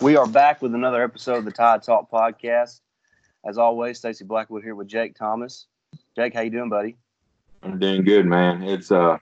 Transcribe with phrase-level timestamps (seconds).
[0.00, 2.82] We are back with another episode of the Tide Talk podcast.
[3.44, 5.66] As always, Stacey Blackwood here with Jake Thomas.
[6.14, 6.96] Jake, how you doing, buddy?
[7.64, 8.62] I'm doing good, man.
[8.62, 9.18] It's uh,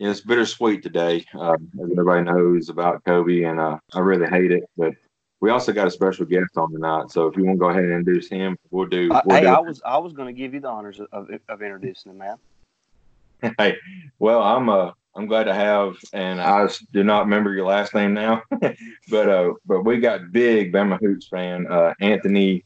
[0.00, 1.24] it's bittersweet today.
[1.32, 4.64] Uh, as everybody knows about Kobe, and uh, I really hate it.
[4.76, 4.94] But
[5.38, 7.84] we also got a special guest on tonight, so if you want to go ahead
[7.84, 9.12] and introduce him, we'll do.
[9.12, 11.30] Uh, we'll hey, do I was I was going to give you the honors of,
[11.48, 13.54] of introducing him, man.
[13.58, 13.76] hey,
[14.18, 18.12] well, I'm uh, I'm glad to have, and I do not remember your last name
[18.12, 18.42] now,
[19.08, 22.62] but uh, but we got big Bama Hoops fan, uh, Anthony,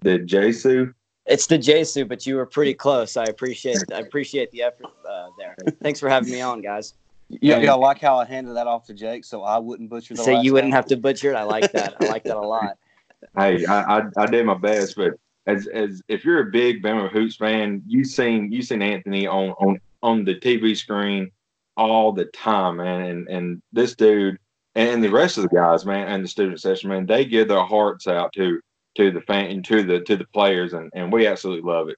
[0.00, 0.92] the Jesu.
[1.26, 3.16] It's Digesu, but you were pretty close.
[3.16, 5.56] I appreciate I appreciate the effort uh, there.
[5.80, 6.94] Thanks for having me on, guys.
[7.28, 10.14] Yeah, yeah, I like how I handed that off to Jake, so I wouldn't butcher
[10.14, 10.22] the.
[10.22, 10.76] So you wouldn't name.
[10.76, 11.36] have to butcher it.
[11.36, 11.94] I like that.
[12.00, 12.78] I like that a lot.
[13.36, 15.14] Hey, I, I I did my best, but
[15.46, 19.50] as as if you're a big Bama Hoops fan, you seen you seen Anthony on
[19.52, 21.32] on on the TV screen
[21.76, 24.38] all the time, man, and and this dude
[24.76, 27.64] and the rest of the guys, man, and the student session, man, they give their
[27.64, 28.60] hearts out to
[28.96, 31.96] to the fan and to the to the players, and and we absolutely love it.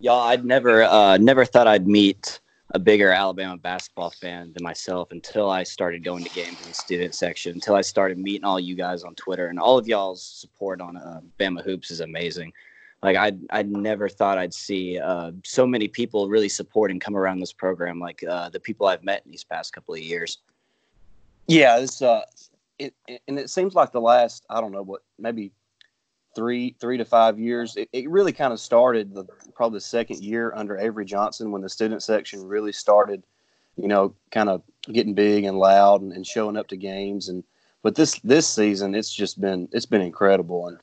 [0.00, 2.40] Y'all, I'd never uh, never thought I'd meet
[2.74, 6.74] a bigger Alabama basketball fan than myself until I started going to games in the
[6.74, 7.52] student section.
[7.52, 10.96] Until I started meeting all you guys on Twitter, and all of y'all's support on
[10.96, 12.52] uh, Bama hoops is amazing.
[13.02, 17.16] Like I, I never thought I'd see uh, so many people really support and come
[17.16, 18.00] around this program.
[18.00, 20.38] Like uh, the people I've met in these past couple of years.
[21.46, 22.22] Yeah, it's uh,
[22.78, 25.52] it, it and it seems like the last I don't know what maybe
[26.34, 27.76] three three to five years.
[27.76, 31.62] It, it really kind of started the probably the second year under Avery Johnson when
[31.62, 33.22] the student section really started,
[33.76, 37.44] you know, kind of getting big and loud and, and showing up to games and.
[37.82, 40.78] But this this season, it's just been it's been incredible and.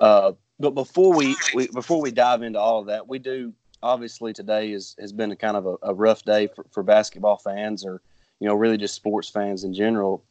[0.00, 3.52] Uh, but before we, we before we dive into all of that, we do
[3.82, 7.36] obviously today is has been a kind of a, a rough day for, for basketball
[7.36, 8.00] fans or
[8.40, 10.24] you know really just sports fans in general.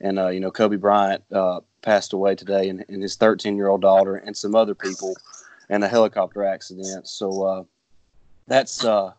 [0.00, 3.68] And uh, you know Kobe Bryant uh, passed away today, and, and his 13 year
[3.68, 5.14] old daughter and some other people,
[5.68, 7.08] and a helicopter accident.
[7.08, 7.64] So uh,
[8.46, 9.12] that's uh,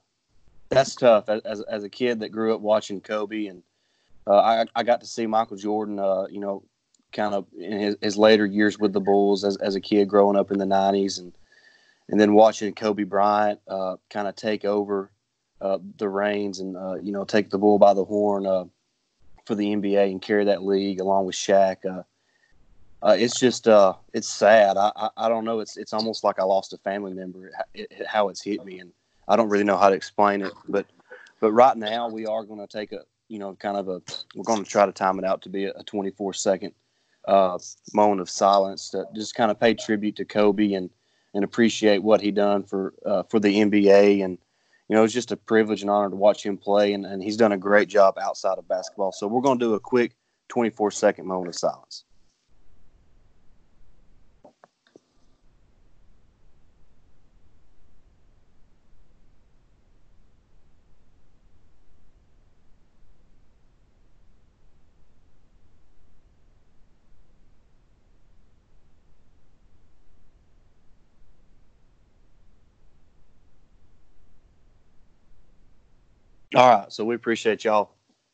[0.70, 1.30] that's tough.
[1.30, 3.64] As, as a kid that grew up watching Kobe, and
[4.28, 6.64] uh, I, I got to see Michael Jordan, uh, you know,
[7.14, 10.38] kind of in his, his later years with the Bulls as, as a kid growing
[10.38, 11.34] up in the 90s and
[12.10, 15.10] and then watching Kobe Bryant uh, kind of take over
[15.62, 18.66] uh, the reins and uh, you know take the bull by the horn uh,
[19.46, 21.86] for the NBA and carry that league along with Shaq.
[21.86, 22.04] Uh,
[23.02, 23.68] uh, it's just
[24.14, 24.78] it's sad.
[24.78, 25.60] I, I, I don't know.
[25.60, 27.52] It's it's almost like I lost a family member.
[27.74, 28.92] It, it, how it's hit me, and
[29.28, 30.54] I don't really know how to explain it.
[30.68, 30.86] But
[31.40, 34.02] but right now we are going to take a you know kind of a
[34.36, 36.74] we're going to try to time it out to be a 24 second
[37.28, 37.58] uh,
[37.94, 40.90] moment of silence to just kind of pay tribute to Kobe and
[41.36, 44.38] and appreciate what he done for uh, for the NBA and
[44.88, 47.38] you know it's just a privilege and honor to watch him play and, and he's
[47.38, 49.12] done a great job outside of basketball.
[49.12, 50.16] So we're going to do a quick
[50.50, 52.06] 24 second moment of silence.
[76.56, 77.92] All right, so we appreciate y'all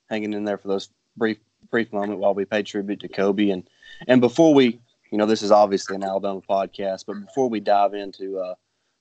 [0.10, 1.38] hanging in there for those brief
[1.72, 3.70] brief moment while we pay tribute to Kobe and
[4.08, 4.80] and before we,
[5.12, 8.56] you know, this is obviously an Alabama podcast, but before we dive into uh,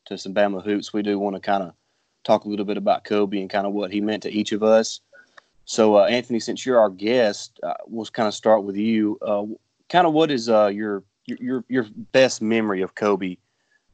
[0.07, 1.73] to some Bama hoops, we do want to kind of
[2.25, 4.63] talk a little bit about Kobe and kind of what he meant to each of
[4.63, 5.01] us.
[5.65, 9.19] So, uh, Anthony, since you're our guest, uh, we'll kind of start with you.
[9.21, 9.47] Uh,
[9.89, 13.37] kind of what is uh, your your your best memory of Kobe?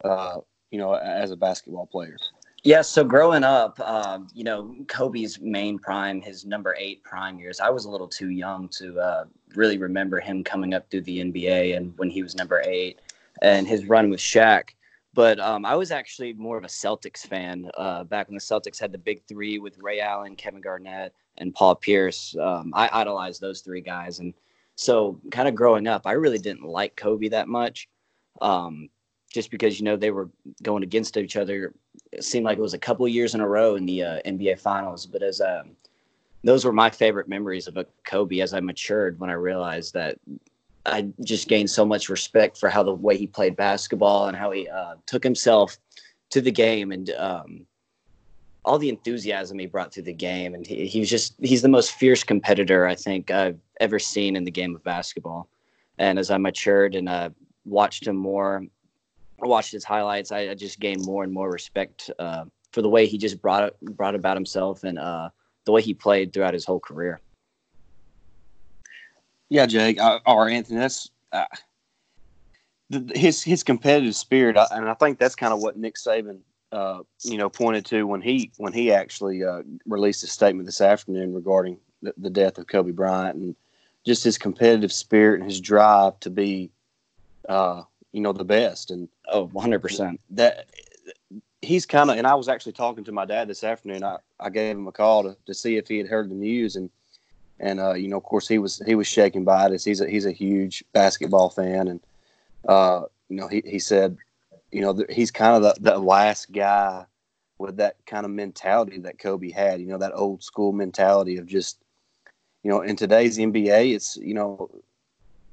[0.02, 2.16] Uh, you know, as a basketball player.
[2.64, 7.60] Yeah, so growing up, um, you know, Kobe's main prime, his number eight prime years,
[7.60, 11.19] I was a little too young to uh, really remember him coming up through the
[11.19, 13.03] NBA and when he was number eight
[13.42, 14.70] and his run with Shaq.
[15.12, 18.80] But um, I was actually more of a Celtics fan uh, back when the Celtics
[18.80, 22.34] had the big three with Ray Allen, Kevin Garnett, and Paul Pierce.
[22.41, 24.20] Um, I idolized those three guys.
[24.20, 24.32] And
[24.74, 27.91] so, kind of growing up, I really didn't like Kobe that much.
[28.41, 28.89] Um,
[29.34, 30.30] just because you know they were
[30.62, 31.74] going against each other.
[32.12, 34.58] It seemed like it was a couple years in a row in the uh, NBA
[34.58, 35.06] Finals.
[35.06, 35.76] But as um,
[36.42, 40.18] those were my favorite memories of a Kobe as I matured when I realized that
[40.86, 44.50] I just gained so much respect for how the way he played basketball and how
[44.50, 45.78] he uh, took himself
[46.30, 47.66] to the game and um,
[48.64, 50.54] all the enthusiasm he brought to the game.
[50.54, 54.36] And he, he was just, he's the most fierce competitor I think I've ever seen
[54.36, 55.48] in the game of basketball.
[55.98, 57.30] And as I matured and uh,
[57.64, 58.64] watched him more,
[59.42, 62.89] I watched his highlights, I, I just gained more and more respect uh, for the
[62.89, 65.31] way he just brought brought about himself and uh,
[65.65, 67.21] the way he played throughout his whole career.
[69.48, 71.45] Yeah, Jake, uh, or Anthony, that's uh,
[72.91, 76.41] the, his his competitive spirit, and I think that's kind of what Nick Saban,
[76.72, 80.80] uh, you know, pointed to when he when he actually uh, released a statement this
[80.80, 83.57] afternoon regarding the, the, death of Kobe Bryant and
[84.04, 86.71] just his competitive spirit and his drive to be,
[87.48, 87.83] uh,
[88.13, 88.91] you know, the best.
[88.91, 90.66] And oh, 100 percent that
[91.62, 92.18] he's kind of.
[92.18, 94.04] And I was actually talking to my dad this afternoon.
[94.04, 96.76] I, I gave him a call to, to see if he had heard the news
[96.76, 96.91] and
[97.60, 99.82] and uh, you know, of course, he was he was shaken by it.
[99.82, 102.00] He's a he's a huge basketball fan, and
[102.68, 104.16] uh, you know, he he said,
[104.72, 107.04] you know, he's kind of the, the last guy
[107.59, 109.80] with that kind of mentality that Kobe had.
[109.80, 111.78] You know, that old school mentality of just,
[112.65, 114.68] you know, in today's NBA, it's you know,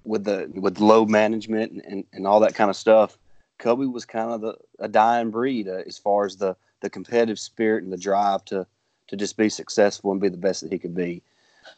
[0.03, 3.17] with the with load management and, and, and all that kind of stuff.
[3.62, 7.40] Kobe was kind of the a dying breed uh, as far as the the competitive
[7.40, 8.66] spirit and the drive to
[9.08, 11.22] to just be successful and be the best that he could be.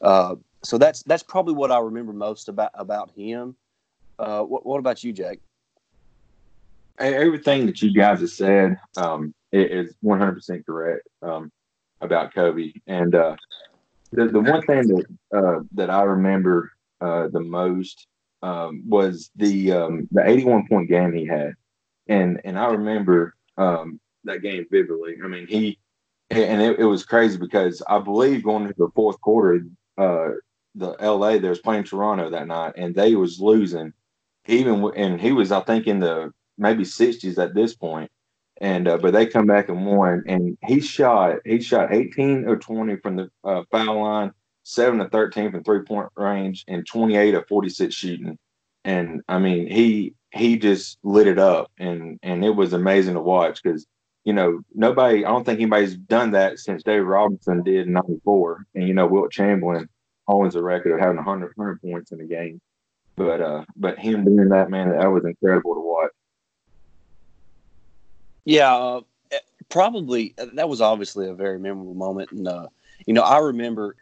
[0.01, 3.55] Uh, so that's that's probably what I remember most about about him.
[4.17, 5.39] Uh, what, what about you, Jake?
[6.99, 11.51] Everything that you guys have said um, is 100% correct um,
[12.01, 12.71] about Kobe.
[12.85, 13.35] And uh,
[14.11, 16.71] the, the one thing that uh, that I remember
[17.01, 18.07] uh, the most
[18.43, 21.55] um, was the um, the 81 point game he had,
[22.07, 25.17] and and I remember um, that game vividly.
[25.23, 25.79] I mean, he
[26.29, 29.65] and it, it, was crazy because I believe going into the fourth quarter,
[29.97, 30.29] uh,
[30.75, 33.93] the LA they was playing Toronto that night, and they was losing.
[34.47, 38.11] Even and he was I think in the maybe 60s at this point,
[38.59, 40.23] and uh, but they come back and won.
[40.27, 44.31] And he shot he shot 18 or 20 from the uh, foul line,
[44.63, 48.37] seven to 13 from three point range, and 28 or 46 shooting.
[48.83, 53.21] And I mean he he just lit it up, and and it was amazing to
[53.21, 53.87] watch because
[54.23, 58.65] you know, nobody, I don't think anybody's done that since Dave Robinson did in 94.
[58.75, 59.89] And, you know, Wilt Chamberlain
[60.27, 62.61] owns the record of having 100, 100 points in a game.
[63.15, 66.11] But, uh, but him doing that, man, that was incredible to watch.
[68.45, 69.01] Yeah, uh,
[69.69, 72.31] probably that was obviously a very memorable moment.
[72.31, 72.67] And, uh,
[73.05, 73.95] you know, I remember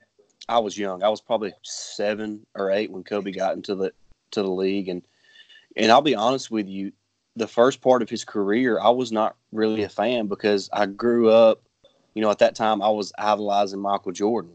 [0.48, 1.04] I was young.
[1.04, 3.92] I was probably seven or eight when Kobe got into the,
[4.31, 4.88] to the league.
[4.88, 5.01] And,
[5.75, 6.91] and I'll be honest with you,
[7.35, 11.29] the first part of his career, I was not really a fan because I grew
[11.29, 11.62] up,
[12.13, 14.53] you know, at that time I was idolizing Michael Jordan,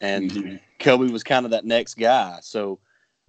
[0.00, 0.56] and mm-hmm.
[0.80, 2.38] Kobe was kind of that next guy.
[2.42, 2.80] So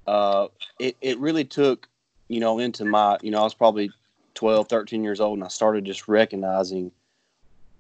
[0.08, 0.48] uh,
[0.80, 1.88] it it really took,
[2.30, 3.92] you know, into my, you know, I was probably
[4.34, 6.92] 12, 13 years old, and I started just recognizing,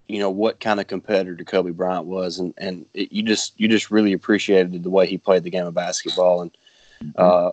[0.07, 3.67] you know, what kind of competitor Kobe Bryant was, and and it, you just you
[3.67, 6.51] just really appreciated the way he played the game of basketball, and
[7.03, 7.11] mm-hmm.
[7.17, 7.51] uh,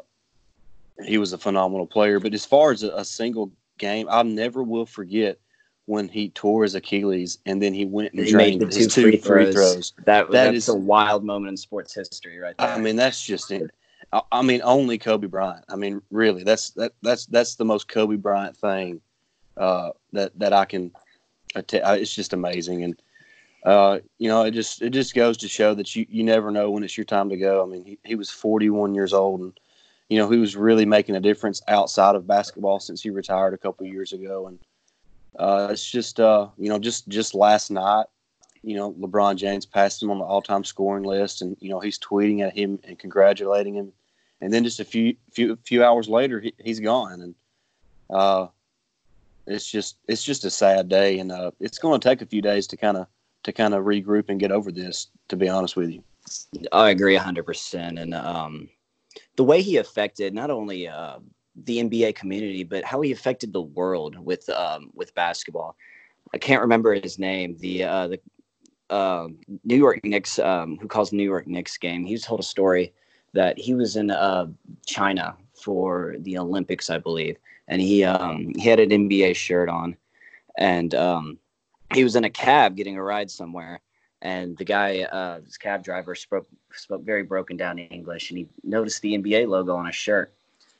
[1.05, 2.21] he was a phenomenal player.
[2.21, 5.39] But as far as a, a single game, I never will forget
[5.87, 9.17] when he tore his Achilles and then he went and he drained his two, free,
[9.17, 9.55] free throws.
[9.55, 9.93] throws.
[10.05, 12.69] That, that is a wild moment in sports history, right there.
[12.69, 13.71] I mean, that's just it.
[14.13, 15.65] I, I mean, only Kobe Bryant.
[15.69, 19.01] I mean, really, that's that that's that's the most Kobe Bryant thing
[19.57, 20.93] uh, that that I can.
[21.57, 23.03] It's just amazing, and
[23.65, 26.71] uh, you know, it just it just goes to show that you you never know
[26.71, 27.63] when it's your time to go.
[27.63, 29.59] I mean, he, he was 41 years old and
[30.11, 33.87] you know, who's really making a difference outside of basketball since he retired a couple
[33.87, 34.49] years ago.
[34.49, 34.59] And
[35.39, 38.07] uh, it's just, uh, you know, just just last night,
[38.63, 41.99] you know, LeBron James passed him on the all-time scoring list, and you know he's
[41.99, 43.93] tweeting at him and congratulating him.
[44.43, 47.35] And then just a few few few hours later, he, has gone, and
[48.11, 48.49] uh,
[49.47, 52.43] it's just it's just a sad day, and uh, it's going to take a few
[52.43, 53.07] days to kind of
[53.45, 55.07] to kind of regroup and get over this.
[55.29, 56.03] To be honest with you,
[56.73, 58.69] I agree hundred percent, and um,
[59.37, 61.19] the way he affected not only uh,
[61.65, 65.77] the NBA community, but how he affected the world with um, with basketball.
[66.33, 67.57] I can't remember his name.
[67.59, 68.21] The uh, the
[68.91, 69.29] uh,
[69.65, 72.05] New York Knicks, um, who calls New York Knicks game.
[72.05, 72.93] He told a story
[73.33, 74.47] that he was in uh,
[74.87, 77.37] China for the Olympics, I believe,
[77.69, 79.97] and he um, he had an NBA shirt on,
[80.59, 81.39] and um,
[81.95, 83.81] he was in a cab getting a ride somewhere,
[84.23, 89.01] and the guy, uh, cab driver, spoke spoke very broken down English, and he noticed
[89.03, 90.35] the NBA logo on his shirt.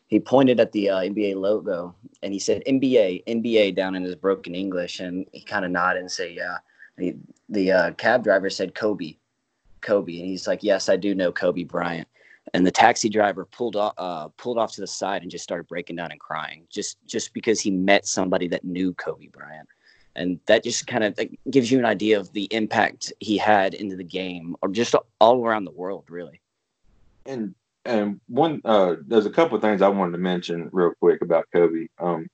[0.09, 4.15] He pointed at the uh, NBA logo and he said NBA, NBA down in his
[4.15, 6.59] broken English, and he kind of nodded and said, "Yeah."
[6.99, 7.15] He,
[7.49, 9.17] the uh, cab driver said, "Kobe,
[9.81, 12.09] Kobe," and he's like, "Yes, I do know Kobe Bryant."
[12.53, 15.69] And the taxi driver pulled off, uh, pulled off to the side and just started
[15.69, 19.69] breaking down and crying, just just because he met somebody that knew Kobe Bryant
[20.21, 21.19] and that just kind of
[21.51, 25.45] gives you an idea of the impact he had into the game or just all
[25.45, 26.41] around the world really
[27.27, 27.55] and
[27.87, 31.47] and one uh, there's a couple of things i wanted to mention real quick about
[31.53, 32.29] kobe um,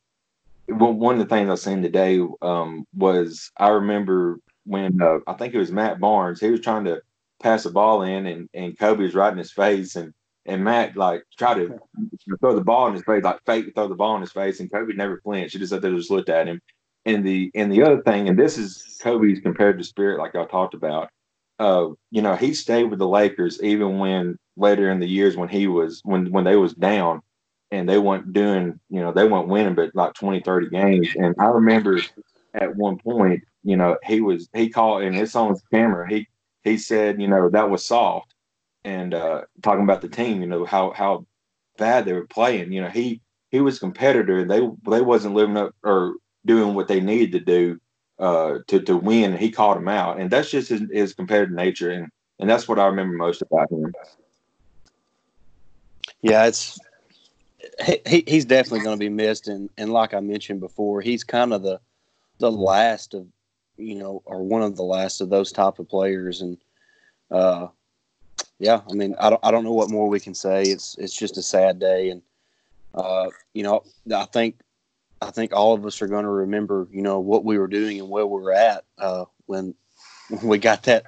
[0.69, 5.55] one of the things i seen today um, was i remember when uh, i think
[5.55, 7.01] it was matt barnes he was trying to
[7.41, 10.13] pass the ball in and, and kobe was right in his face and
[10.49, 11.79] and Matt like tried to
[12.41, 14.71] throw the ball in his face, like fake throw the ball in his face, and
[14.71, 15.55] Kobe never flinched.
[15.55, 16.61] He just sat there, just looked at him.
[17.07, 20.75] And the and the other thing, and this is Kobe's competitive spirit, like I talked
[20.75, 21.09] about.
[21.59, 25.49] Uh, you know, he stayed with the Lakers even when later in the years when
[25.49, 27.23] he was when when they was down
[27.71, 31.09] and they weren't doing, you know, they weren't winning but like 20, 30 games.
[31.17, 32.01] And I remember
[32.55, 36.09] at one point, you know, he was he called and it's on camera.
[36.09, 36.29] He
[36.65, 38.35] he said, you know, that was soft
[38.87, 41.27] and uh, talking about the team, you know how how
[41.77, 42.73] bad they were playing.
[42.73, 43.21] You know, he
[43.51, 44.45] he was competitor.
[44.45, 46.15] They they wasn't living up or
[46.47, 47.81] doing what they needed to do
[48.19, 49.37] uh, to to win.
[49.37, 52.79] He called them out, and that's just his, his competitive nature, and and that's what
[52.79, 53.93] I remember most about him.
[56.23, 56.79] Yeah, it's
[57.85, 61.53] he, he's definitely going to be missed, and and like I mentioned before, he's kind
[61.53, 61.81] of the
[62.39, 63.27] the last of
[63.77, 66.57] you know, or one of the last of those type of players, and
[67.31, 67.69] uh,
[68.59, 70.63] yeah, I mean, I don't, I don't know what more we can say.
[70.63, 72.23] It's, it's just a sad day, and
[72.95, 73.83] uh, you know,
[74.15, 74.57] I think,
[75.21, 78.01] I think all of us are going to remember, you know, what we were doing
[78.01, 79.75] and where we were at uh, when,
[80.29, 81.05] when we got that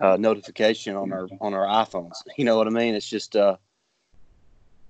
[0.00, 2.14] uh, notification on our on our iPhones.
[2.36, 2.94] You know what I mean?
[2.94, 3.56] It's just, uh,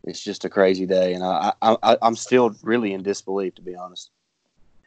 [0.04, 3.74] it's just a crazy day, and I, I, I'm still really in disbelief, to be
[3.74, 4.10] honest.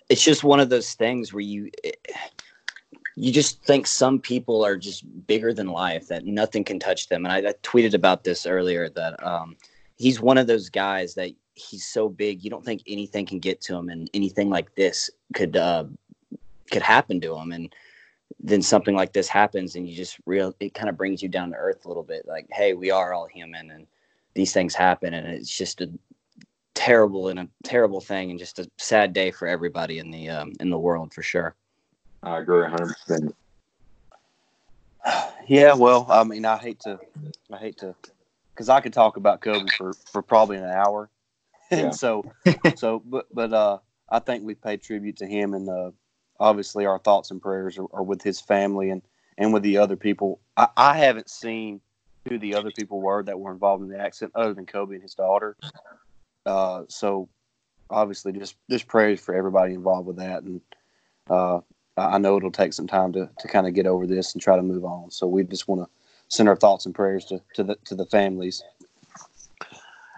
[0.09, 1.69] It's just one of those things where you.
[3.15, 7.25] You just think some people are just bigger than life that nothing can touch them.
[7.25, 9.55] And I, I tweeted about this earlier that um,
[9.97, 13.61] he's one of those guys that he's so big you don't think anything can get
[13.61, 15.85] to him, and anything like this could uh,
[16.71, 17.51] could happen to him.
[17.51, 17.73] And
[18.39, 21.51] then something like this happens, and you just real it kind of brings you down
[21.51, 22.27] to earth a little bit.
[22.27, 23.87] Like, hey, we are all human, and
[24.33, 25.89] these things happen, and it's just a
[26.73, 30.53] terrible and a terrible thing, and just a sad day for everybody in the um,
[30.59, 31.55] in the world for sure.
[32.23, 32.87] I agree 100.
[32.87, 33.35] percent
[35.47, 36.97] Yeah, well, I mean, I hate to,
[37.51, 37.93] I hate to,
[38.53, 41.09] because I could talk about Kobe for for probably an hour,
[41.79, 41.89] and yeah.
[41.91, 42.23] so,
[42.75, 45.91] so, but but uh, I think we paid tribute to him, and uh,
[46.39, 49.01] obviously our thoughts and prayers are, are, with his family and
[49.37, 50.39] and with the other people.
[50.57, 51.81] I, I haven't seen
[52.27, 55.03] who the other people were that were involved in the accident, other than Kobe and
[55.03, 55.57] his daughter.
[56.45, 57.29] Uh, so
[57.89, 60.61] obviously, just just prayers for everybody involved with that, and
[61.29, 61.59] uh,
[61.97, 64.55] I know it'll take some time to, to kind of get over this and try
[64.55, 65.11] to move on.
[65.11, 65.89] So we just want to
[66.27, 68.63] send our thoughts and prayers to, to the to the families.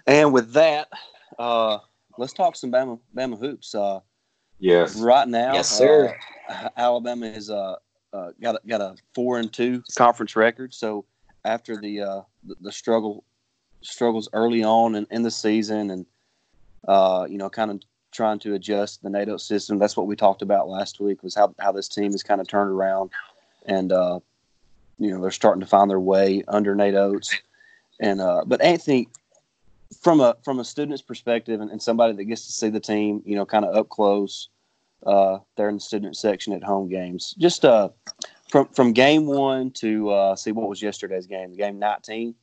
[0.06, 0.88] And with that,
[1.38, 1.78] uh,
[2.18, 3.74] let's talk some Bama Bama hoops.
[3.74, 4.00] Uh,
[4.58, 4.96] yes.
[4.96, 6.16] Right now, yes, sir.
[6.48, 7.76] Uh, Alabama has uh,
[8.12, 10.74] uh, got a, got a four and two conference record.
[10.74, 11.04] So
[11.44, 13.24] after the uh, the, the struggle
[13.82, 16.06] struggles early on in, in the season and
[16.88, 17.80] uh, you know kind of
[18.16, 19.78] trying to adjust the Nate Oats system.
[19.78, 22.48] That's what we talked about last week was how, how this team has kind of
[22.48, 23.10] turned around
[23.66, 24.20] and, uh,
[24.98, 27.36] you know, they're starting to find their way under Nate Oats.
[28.00, 29.08] And, uh, but Anthony,
[30.00, 33.22] from a, from a student's perspective and, and somebody that gets to see the team,
[33.24, 34.48] you know, kind of up close,
[35.04, 37.88] uh, there in the student section at home games, just, uh,
[38.48, 42.34] from, from game one to, uh, see what was yesterday's game, game 19,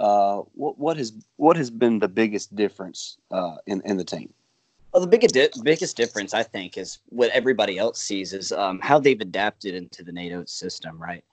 [0.00, 4.32] uh, what, what has, what has been the biggest difference, uh, in, in the team?
[4.94, 8.78] Well, the biggest di- biggest difference I think is what everybody else sees is um,
[8.80, 11.02] how they've adapted into the Nate Oats system.
[11.02, 11.24] Right,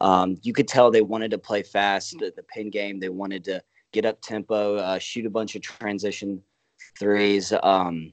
[0.00, 2.16] um, you could tell they wanted to play fast.
[2.20, 3.60] The, the pin game, they wanted to
[3.92, 6.42] get up tempo, uh, shoot a bunch of transition
[6.98, 7.52] threes.
[7.62, 8.12] Um,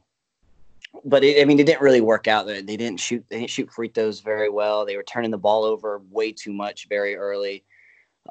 [1.03, 2.47] but it, I mean, it didn't really work out.
[2.47, 3.25] They didn't shoot.
[3.29, 4.85] They didn't shoot free throws very well.
[4.85, 7.63] They were turning the ball over way too much very early.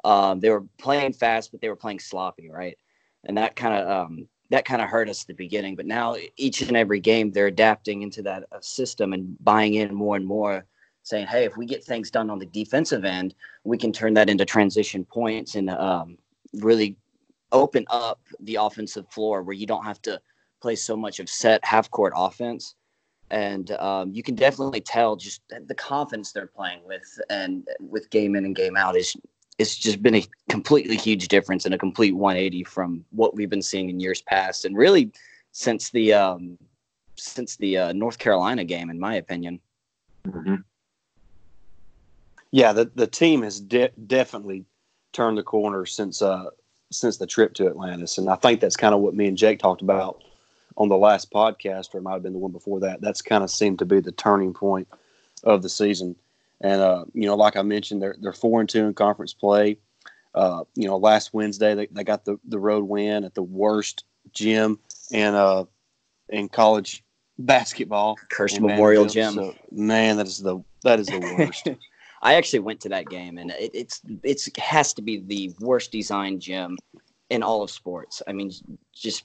[0.03, 2.77] Um, they were playing fast, but they were playing sloppy, right?
[3.23, 5.75] And that kind of um, that kind of hurt us at the beginning.
[5.75, 9.93] But now each and every game, they're adapting into that uh, system and buying in
[9.93, 10.65] more and more,
[11.03, 14.29] saying, "Hey, if we get things done on the defensive end, we can turn that
[14.29, 16.17] into transition points and um,
[16.53, 16.97] really
[17.51, 20.19] open up the offensive floor where you don't have to
[20.61, 22.75] play so much of set half court offense."
[23.31, 28.35] And um, you can definitely tell just the confidence they're playing with, and with game
[28.35, 29.15] in and game out is
[29.57, 33.61] it's just been a completely huge difference and a complete 180 from what we've been
[33.61, 35.11] seeing in years past, and really
[35.51, 36.57] since the um,
[37.15, 39.59] since the uh, North Carolina game, in my opinion.
[40.27, 40.55] Mm-hmm.
[42.51, 44.65] Yeah, the the team has de- definitely
[45.13, 46.45] turned the corner since uh,
[46.99, 49.59] since the trip to Atlantis, and I think that's kind of what me and Jake
[49.59, 50.23] talked about
[50.77, 53.01] on the last podcast, or it might have been the one before that.
[53.01, 54.87] That's kind of seemed to be the turning point
[55.43, 56.15] of the season.
[56.61, 59.77] And uh, you know, like I mentioned, they're they're four and two in conference play.
[60.33, 64.03] Uh, you know, last Wednesday they, they got the, the road win at the worst
[64.33, 64.79] gym
[65.11, 65.63] in uh
[66.29, 67.03] in college
[67.39, 68.17] basketball.
[68.29, 69.33] Cursed Memorial Gym.
[69.33, 71.69] So, man, that is the that is the worst.
[72.25, 75.53] I actually went to that game, and it, it's it's it has to be the
[75.59, 76.75] worst designed gym
[77.29, 78.23] in all of sports.
[78.27, 78.51] I mean,
[78.93, 79.23] just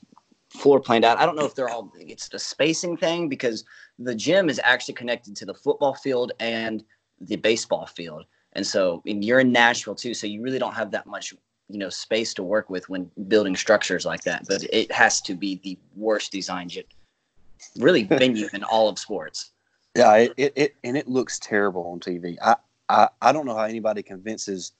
[0.49, 1.17] floor planned out.
[1.17, 3.65] I don't know if they're all it's a spacing thing because
[3.97, 6.83] the gym is actually connected to the football field and
[7.19, 8.25] the baseball field.
[8.53, 11.33] And so and you're in Nashville too, so you really don't have that much,
[11.69, 14.45] you know, space to work with when building structures like that.
[14.47, 16.83] But it has to be the worst designed gym,
[17.77, 19.53] really venue in all of sports.
[19.95, 22.37] Yeah, it, it, it, and it looks terrible on TV.
[22.41, 22.55] I,
[22.91, 24.73] I, I don't know how anybody convinces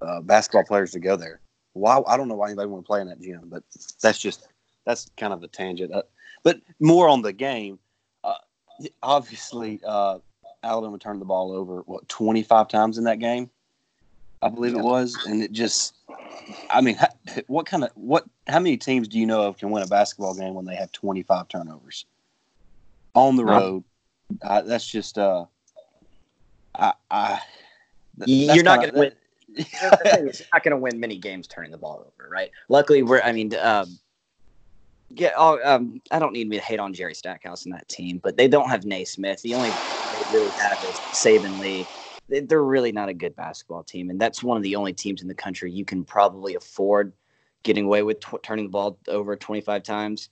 [0.00, 1.40] uh, basketball players to go there.
[1.74, 3.62] Why I don't know why anybody want to play in that gym, but
[4.02, 4.48] that's just
[4.86, 5.92] that's kind of a tangent.
[5.92, 6.02] Uh,
[6.42, 7.78] but more on the game.
[8.24, 8.34] Uh,
[9.02, 10.18] obviously, uh,
[10.64, 13.50] Alabama turned the ball over what 25 times in that game,
[14.42, 15.94] I believe it was, and it just.
[16.70, 16.98] I mean,
[17.46, 18.24] what kind of what?
[18.48, 20.90] How many teams do you know of can win a basketball game when they have
[20.92, 22.06] 25 turnovers
[23.14, 23.84] on the road?
[24.40, 25.44] That's just uh,
[26.74, 27.40] I, I
[28.26, 29.12] you're not going to win.
[29.48, 32.50] you're not going to win many games turning the ball over, right?
[32.68, 33.20] Luckily, we're.
[33.20, 33.98] I mean, um,
[35.08, 35.32] yeah.
[35.36, 38.36] Oh, um, I don't need me to hate on Jerry Stackhouse and that team, but
[38.36, 39.42] they don't have Nesmith.
[39.42, 41.88] The only they really have is Saben Lee.
[42.28, 45.28] They're really not a good basketball team, and that's one of the only teams in
[45.28, 47.12] the country you can probably afford
[47.62, 50.30] getting away with t- turning the ball over 25 times.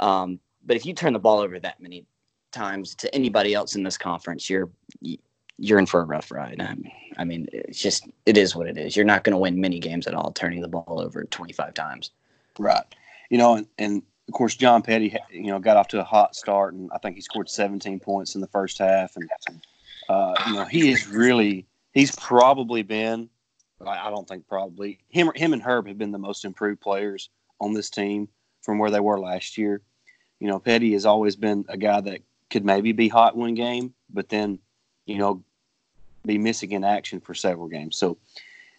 [0.00, 2.06] Um, but if you turn the ball over that many
[2.52, 4.70] times to anybody else in this conference, you're
[5.58, 6.60] you're in for a rough ride.
[6.60, 8.96] I mean, I mean, it's just it is what it is.
[8.96, 12.10] You're not going to win many games at all turning the ball over 25 times.
[12.58, 12.84] Right.
[13.30, 16.36] You know, and, and of course John Petty, you know, got off to a hot
[16.36, 19.30] start, and I think he scored 17 points in the first half, and
[20.08, 23.28] uh, you know he is really he's probably been
[23.84, 27.28] I don't think probably him him and Herb have been the most improved players
[27.60, 28.28] on this team
[28.62, 29.82] from where they were last year.
[30.40, 32.20] You know, Petty has always been a guy that
[32.50, 34.58] could maybe be hot one game, but then,
[35.06, 35.42] you know,
[36.26, 37.96] be missing in action for several games.
[37.96, 38.18] So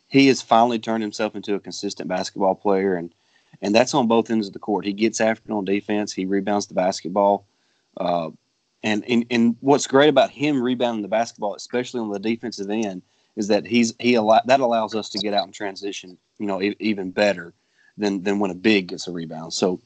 [0.07, 3.13] he has finally turned himself into a consistent basketball player, and
[3.61, 4.85] and that's on both ends of the court.
[4.85, 6.13] He gets after it on defense.
[6.13, 7.45] He rebounds the basketball.
[7.97, 8.29] Uh,
[8.83, 13.01] and, and and what's great about him rebounding the basketball, especially on the defensive end,
[13.35, 16.61] is that he's he allow, that allows us to get out and transition, you know,
[16.61, 17.53] e- even better
[17.97, 19.53] than than when a big gets a rebound.
[19.53, 19.81] So,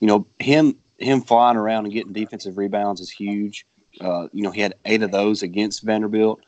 [0.00, 3.66] you know, him him flying around and getting defensive rebounds is huge.
[4.00, 6.40] Uh, you know, he had eight of those against Vanderbilt,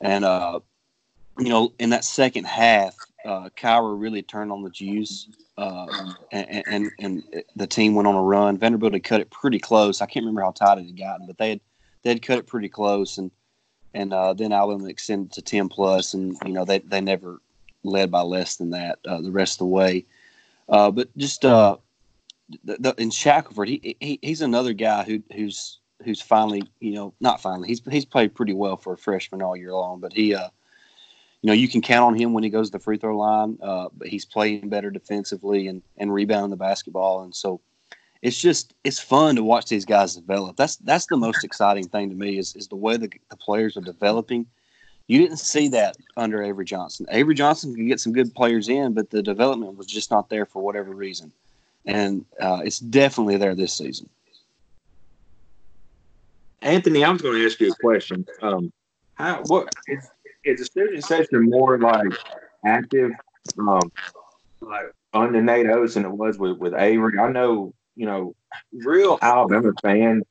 [0.00, 0.60] and uh,
[1.38, 5.86] you know, in that second half, uh, Kira really turned on the juice, uh,
[6.32, 8.58] and, and, and the team went on a run.
[8.58, 10.00] Vanderbilt had cut it pretty close.
[10.00, 11.60] I can't remember how tight it had gotten, but they had
[12.02, 13.30] they had cut it pretty close, and
[13.94, 17.40] and uh, then Alabama extended to ten plus, and you know they they never
[17.82, 20.06] led by less than that uh, the rest of the way.
[20.68, 21.76] Uh, but just uh,
[22.64, 27.12] the, the, in Shackelford, he, he he's another guy who who's who's finally you know
[27.20, 30.34] not finally he's he's played pretty well for a freshman all year long, but he
[30.34, 30.48] uh
[31.42, 33.58] you know you can count on him when he goes to the free throw line,
[33.62, 37.60] uh, but he's playing better defensively and and rebounding the basketball, and so
[38.22, 40.56] it's just it's fun to watch these guys develop.
[40.56, 43.76] That's that's the most exciting thing to me is is the way the, the players
[43.76, 44.46] are developing.
[45.06, 47.04] You didn't see that under Avery Johnson.
[47.10, 50.46] Avery Johnson could get some good players in, but the development was just not there
[50.46, 51.32] for whatever reason
[51.86, 54.08] and uh, it's definitely there this season.
[56.62, 58.26] Anthony, I was going to ask you a question.
[58.42, 58.72] Um,
[59.14, 60.10] how what is,
[60.44, 62.12] is the student session more like
[62.64, 63.12] active,
[63.58, 63.92] um,
[64.60, 67.18] like under Nate Oats than it was with with Avery?
[67.18, 68.34] I know you know,
[68.72, 70.22] real Alabama fan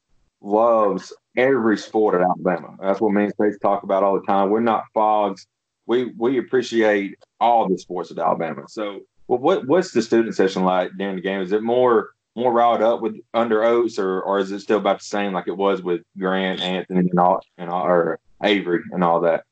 [0.41, 2.75] loves every sport at Alabama.
[2.81, 4.49] That's what and States talk about all the time.
[4.49, 5.45] We're not fogs.
[5.85, 8.63] We we appreciate all the sports at Alabama.
[8.67, 11.41] So well, what what's the student session like during the game?
[11.41, 14.99] Is it more more riled up with under Oats, or or is it still about
[14.99, 19.03] the same like it was with Grant, Anthony, and all and all, or Avery and
[19.03, 19.43] all that?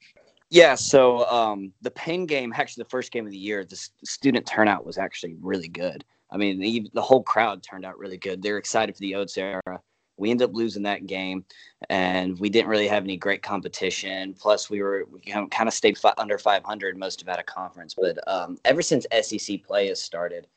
[0.50, 4.46] Yeah, so um, the Penn game, actually the first game of the year, the student
[4.46, 6.06] turnout was actually really good.
[6.32, 8.42] I mean, the, the whole crowd turned out really good.
[8.42, 9.82] They're excited for the Oats era.
[10.18, 11.46] We ended up losing that game,
[11.90, 14.34] and we didn't really have any great competition.
[14.34, 17.94] Plus, we were we kind of stayed fi- under 500 most of at a conference.
[17.94, 20.48] But um, ever since SEC play has started,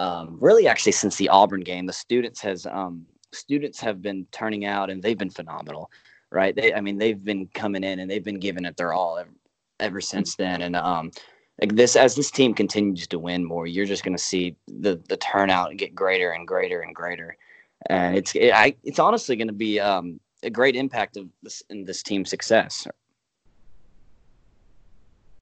[0.00, 4.64] um, really actually since the Auburn game, the students has um, students have been turning
[4.64, 5.90] out, and they've been phenomenal.
[6.32, 6.54] Right?
[6.54, 9.30] They, I mean, they've been coming in and they've been giving it their all ever,
[9.80, 10.62] ever since then.
[10.62, 11.10] And um,
[11.60, 15.00] like this as this team continues to win more, you're just going to see the
[15.08, 17.36] the turnout get greater and greater and greater
[17.86, 21.62] and it's it, I, it's honestly going to be um, a great impact of this
[21.70, 22.86] in this team's success.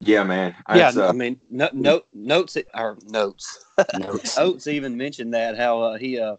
[0.00, 0.54] Yeah, man.
[0.74, 3.64] yeah, uh, I mean, no, no, notes or notes.
[3.94, 4.38] notes.
[4.38, 6.36] Oats even mentioned that how uh, he, uh,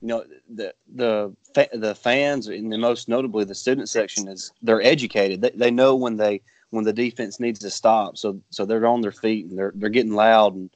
[0.00, 1.34] you know, the the
[1.72, 5.40] the fans and the most notably the student section is they're educated.
[5.40, 9.00] They, they know when they when the defense needs to stop, so so they're on
[9.00, 10.70] their feet and they're they're getting loud and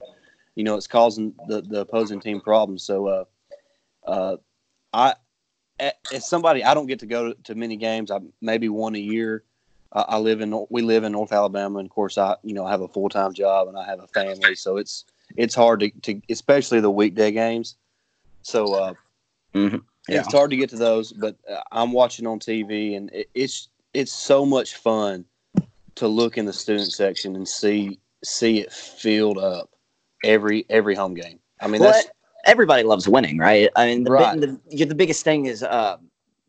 [0.54, 2.84] you know, it's causing the, the opposing team problems.
[2.84, 3.24] So, uh,
[4.06, 4.36] uh,
[4.92, 5.14] I,
[6.12, 8.10] as somebody, I don't get to go to many games.
[8.10, 9.44] I maybe one a year.
[9.92, 11.78] I, I live in, we live in North Alabama.
[11.78, 14.06] And of course I, you know, I have a full-time job and I have a
[14.08, 14.54] family.
[14.54, 15.04] So it's,
[15.36, 17.76] it's hard to, to especially the weekday games.
[18.42, 18.94] So, uh,
[19.54, 19.76] mm-hmm.
[20.08, 20.20] yeah.
[20.20, 23.68] it's hard to get to those, but uh, I'm watching on TV and it, it's,
[23.94, 25.24] it's so much fun
[25.94, 29.70] to look in the student section and see, see it filled up
[30.24, 31.38] every every home game.
[31.60, 32.08] I mean, well, that's
[32.44, 33.68] everybody loves winning, right?
[33.76, 34.40] I mean, the, right.
[34.40, 35.96] the, the biggest thing is uh,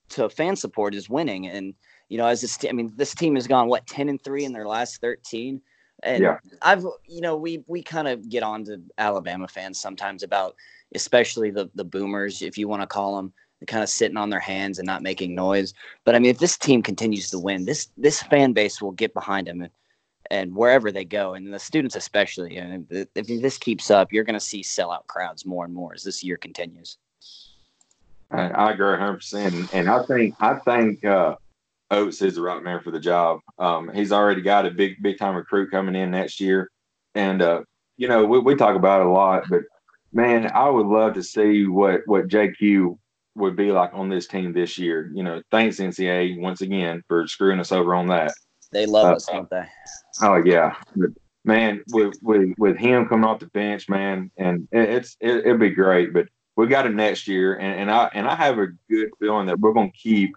[0.10, 1.74] to fan support is winning, and
[2.10, 4.54] you know, as this, I mean, this team has gone what ten and three in
[4.54, 5.62] their last thirteen,
[6.04, 6.38] and yeah.
[6.62, 10.56] I've, you know, we we kind of get on to Alabama fans sometimes about,
[10.96, 13.34] especially the the boomers, if you want to call them,
[13.68, 15.74] kind of sitting on their hands and not making noise.
[16.04, 19.14] But I mean, if this team continues to win, this this fan base will get
[19.14, 19.72] behind them and
[20.32, 22.58] and wherever they go, and the students especially.
[22.58, 26.04] And if this keeps up, you're going to see sellout crowds more and more as
[26.04, 26.98] this year continues.
[28.32, 31.36] I, I agree 100, percent and I think I think uh,
[31.94, 33.40] Oats is the right man for the job.
[33.60, 36.70] Um, he's already got a big big time recruit coming in next year,
[37.16, 37.62] and uh,
[37.98, 39.62] you know we, we talk about it a lot, but
[40.12, 42.98] man, I would love to see what what JQ
[43.36, 45.12] would be like on this team this year.
[45.14, 48.34] You know, thanks NCAA once again for screwing us over on that.
[48.72, 49.66] They love uh, us, don't they?
[50.22, 51.10] Oh yeah, but
[51.44, 55.70] man, with with with him coming off the bench, man, and it's it, will be
[55.70, 56.14] great.
[56.14, 59.48] But we got him next year, and, and I and I have a good feeling
[59.48, 60.36] that we're going to keep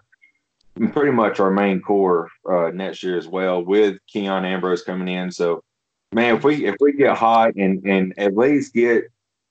[0.91, 5.31] pretty much our main core uh, next year as well, with Keon Ambrose coming in.
[5.31, 5.63] So,
[6.13, 9.05] man, if we if we get hot and and at least get,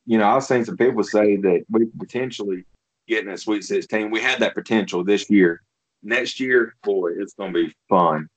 [0.06, 2.64] you know, I've seen some people say that we potentially
[3.06, 4.10] getting a Sweet 16.
[4.10, 5.62] We had that potential this year.
[6.02, 8.28] Next year, boy, it's going to be fun.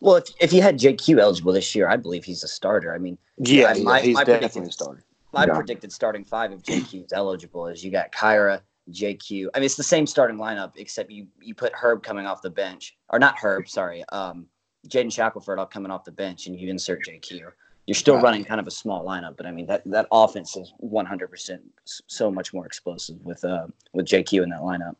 [0.00, 2.94] Well, if, if you had JQ eligible this year, I believe he's a starter.
[2.94, 5.02] I mean, yeah, my, he's my definitely a starter.
[5.32, 5.54] My yeah.
[5.54, 8.60] predicted starting five if JQ is eligible is you got Kira,
[8.90, 9.48] JQ.
[9.54, 12.50] I mean, it's the same starting lineup except you you put Herb coming off the
[12.50, 14.46] bench, or not Herb, sorry, um,
[14.88, 17.50] Jaden Shackelford up coming off the bench, and you insert JQ.
[17.86, 18.24] You're still right.
[18.24, 21.62] running kind of a small lineup, but I mean that that offense is 100 percent
[21.84, 24.96] so much more explosive with uh with JQ in that lineup.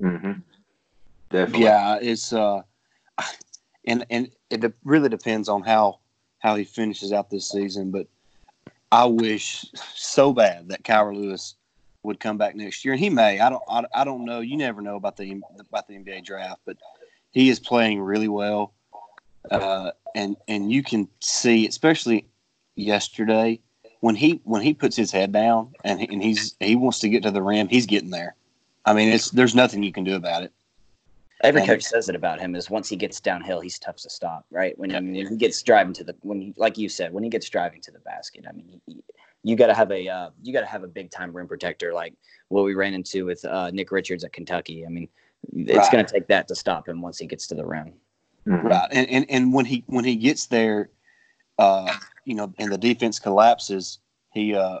[0.00, 0.32] Mm-hmm.
[1.30, 1.64] Definitely.
[1.64, 2.62] Yeah, it's uh
[3.84, 5.98] and and it really depends on how
[6.38, 7.90] how he finishes out this season.
[7.90, 8.06] But
[8.92, 11.56] I wish so bad that Kira Lewis
[12.02, 13.40] would come back next year, and he may.
[13.40, 13.62] I don't.
[13.68, 14.40] I, I don't know.
[14.40, 16.76] You never know about the about the NBA draft, but
[17.30, 18.72] he is playing really well,
[19.50, 22.26] uh, and and you can see, especially
[22.76, 23.60] yesterday,
[24.00, 27.08] when he when he puts his head down and he, and he's he wants to
[27.08, 28.34] get to the rim, he's getting there.
[28.84, 30.52] I mean, it's there's nothing you can do about it.
[31.44, 34.44] Every coach says it about him is once he gets downhill, he's tough to stop.
[34.50, 37.22] Right when, I mean, he gets driving to the when he, like you said when
[37.22, 38.44] he gets driving to the basket.
[38.48, 38.96] I mean, he,
[39.42, 41.92] you got to have a uh, you got to have a big time rim protector
[41.92, 42.14] like
[42.48, 44.84] what we ran into with uh, Nick Richards at Kentucky.
[44.84, 45.08] I mean,
[45.52, 45.92] it's right.
[45.92, 47.92] going to take that to stop him once he gets to the rim.
[48.46, 48.66] Mm-hmm.
[48.66, 50.90] Right, and, and and when he when he gets there,
[51.58, 51.92] uh,
[52.24, 53.98] you know, and the defense collapses,
[54.32, 54.80] he uh,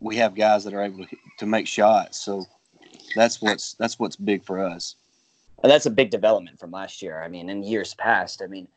[0.00, 2.18] we have guys that are able to, to make shots.
[2.18, 2.46] So
[3.14, 4.96] that's what's that's what's big for us.
[5.62, 7.22] And that's a big development from last year.
[7.22, 8.68] I mean, in years past, I mean,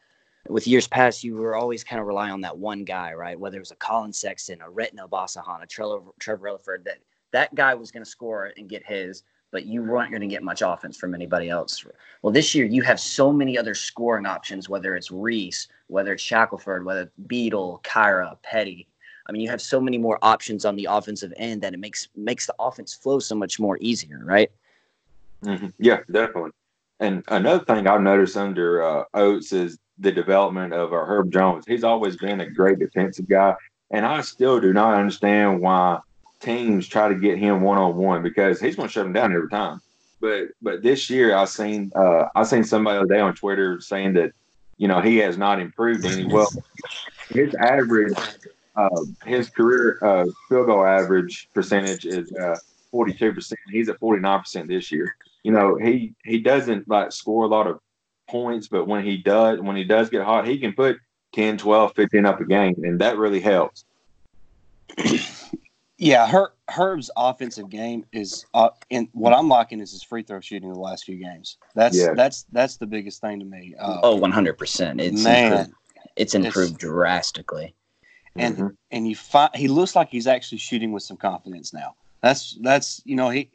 [0.47, 3.39] with years past, you were always kind of rely on that one guy, right?
[3.39, 6.99] Whether it was a Collin Sexton, a Retin Obasohan, a Trevor, Trevor Releford, that
[7.31, 10.43] that guy was going to score and get his, but you weren't going to get
[10.43, 11.85] much offense from anybody else.
[12.21, 16.23] Well, this year you have so many other scoring options, whether it's Reese, whether it's
[16.23, 18.87] Shackelford, whether it's Beetle, Kira, Petty.
[19.27, 22.07] I mean, you have so many more options on the offensive end that it makes
[22.15, 24.51] makes the offense flow so much more easier, right?
[25.43, 25.67] Mm-hmm.
[25.77, 26.51] Yeah, definitely.
[26.99, 31.65] And another thing I've noticed under uh, Oats is the development of uh, Herb Jones.
[31.67, 33.55] He's always been a great defensive guy,
[33.91, 35.99] and I still do not understand why
[36.39, 39.33] teams try to get him one on one because he's going to shut him down
[39.33, 39.81] every time.
[40.21, 43.79] But but this year I seen uh, I seen somebody the other day on Twitter
[43.79, 44.31] saying that
[44.77, 46.25] you know he has not improved any.
[46.25, 46.51] Well,
[47.29, 48.17] his average,
[48.75, 48.89] uh,
[49.25, 52.57] his career uh, field goal average percentage is uh,
[52.91, 53.59] forty two percent.
[53.69, 57.47] He's at forty nine percent this year you know, he he doesn't like score a
[57.47, 57.79] lot of
[58.29, 60.97] points, but when he does, when he does get hot, he can put
[61.33, 63.85] 10, 12, 15 up a game, and that really helps.
[66.01, 70.39] Yeah, Her, Herb's offensive game is, uh, and what I'm liking is his free throw
[70.39, 71.57] shooting the last few games.
[71.75, 72.13] That's yeah.
[72.13, 73.75] that's that's the biggest thing to me.
[73.77, 75.01] Uh, oh, 100 percent.
[75.01, 75.73] It's man, improved.
[76.15, 77.75] it's improved it's, drastically.
[78.37, 78.67] And mm-hmm.
[78.91, 81.95] and you find he looks like he's actually shooting with some confidence now.
[82.21, 83.51] That's that's you know he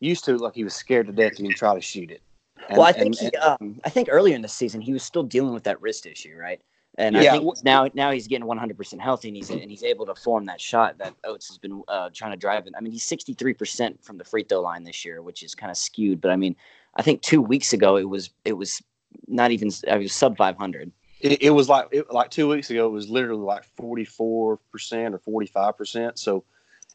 [0.00, 2.22] used to like he was scared to death and he try to shoot it.
[2.68, 5.02] And, well, I think and, he, um, I think earlier in the season he was
[5.02, 6.60] still dealing with that wrist issue, right?
[6.98, 7.34] And yeah.
[7.34, 10.46] I think now now he's getting 100% healthy and he's and he's able to form
[10.46, 12.66] that shot that Oats has been uh, trying to drive.
[12.66, 12.74] In.
[12.74, 15.76] I mean, he's 63% from the free throw line this year, which is kind of
[15.76, 16.20] skewed.
[16.20, 16.56] But I mean,
[16.94, 18.82] I think two weeks ago it was it was
[19.28, 20.90] not even it was sub 500.
[21.20, 24.58] It, it was like it, like two weeks ago it was literally like 44% or
[25.44, 26.18] 45%.
[26.18, 26.44] So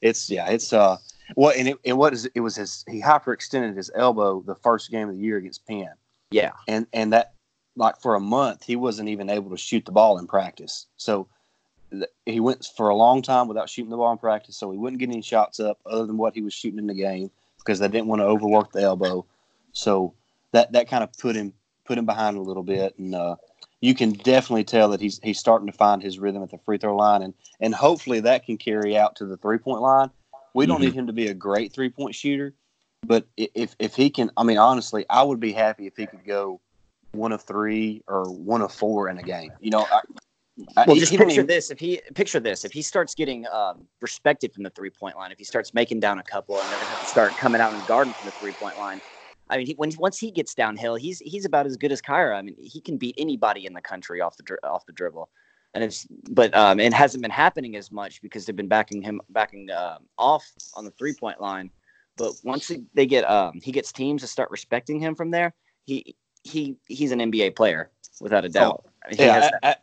[0.01, 0.97] it's yeah it's uh
[1.35, 4.91] what and it, and what is it was his he hyperextended his elbow the first
[4.91, 5.93] game of the year against Penn.
[6.31, 7.33] Yeah, and and that
[7.75, 10.87] like for a month he wasn't even able to shoot the ball in practice.
[10.97, 11.27] So
[11.91, 14.57] th- he went for a long time without shooting the ball in practice.
[14.57, 16.93] So he wouldn't get any shots up other than what he was shooting in the
[16.93, 19.25] game because they didn't want to overwork the elbow.
[19.73, 20.13] So
[20.51, 21.53] that that kind of put him
[21.85, 23.35] put him behind a little bit, and uh,
[23.79, 26.77] you can definitely tell that he's he's starting to find his rhythm at the free
[26.77, 30.09] throw line, and and hopefully that can carry out to the three point line.
[30.53, 30.85] We don't mm-hmm.
[30.85, 32.53] need him to be a great three point shooter,
[33.05, 36.25] but if if he can, I mean, honestly, I would be happy if he could
[36.25, 36.59] go
[37.11, 39.51] one of three or one of four in a game.
[39.59, 40.01] You know, I,
[40.85, 41.71] well, just picture even, this.
[41.71, 45.31] If he picture this, if he starts getting um, respected from the three point line,
[45.31, 47.85] if he starts making down a couple, and they're going to start coming out and
[47.87, 49.01] guarding from the three point line.
[49.49, 52.37] I mean, he, when once he gets downhill, he's he's about as good as Kira.
[52.37, 55.29] I mean, he can beat anybody in the country off the off the dribble,
[55.73, 59.21] and it's but um, it hasn't been happening as much because they've been backing him
[59.29, 61.69] backing uh, off on the three point line.
[62.17, 65.53] But once they get um, he gets teams to start respecting him from there,
[65.85, 68.85] he he he's an NBA player without a oh, doubt.
[68.85, 69.75] Oh, yeah, I, I,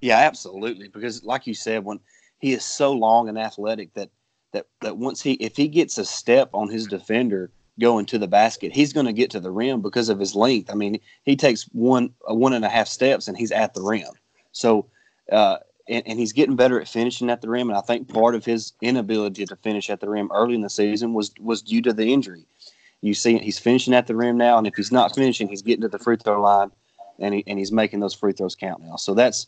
[0.00, 0.88] yeah, absolutely.
[0.88, 2.00] Because like you said, when
[2.38, 4.10] he is so long and athletic that
[4.52, 8.28] that that once he if he gets a step on his defender going to the
[8.28, 10.70] basket, he's going to get to the rim because of his length.
[10.70, 14.08] I mean, he takes one one and a half steps and he's at the rim.
[14.56, 14.86] So,
[15.30, 17.68] uh, and, and, he's getting better at finishing at the rim.
[17.68, 20.70] And I think part of his inability to finish at the rim early in the
[20.70, 22.46] season was was due to the injury.
[23.02, 25.82] You see, he's finishing at the rim now, and if he's not finishing, he's getting
[25.82, 26.70] to the free throw line,
[27.18, 28.96] and he, and he's making those free throws count now.
[28.96, 29.46] So that's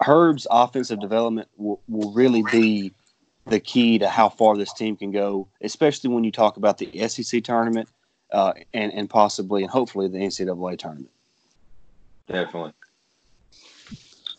[0.00, 2.92] Herb's offensive development will, will really be
[3.46, 7.08] the key to how far this team can go, especially when you talk about the
[7.08, 7.88] SEC tournament
[8.30, 11.10] uh, and and possibly and hopefully the NCAA tournament.
[12.28, 12.72] Definitely.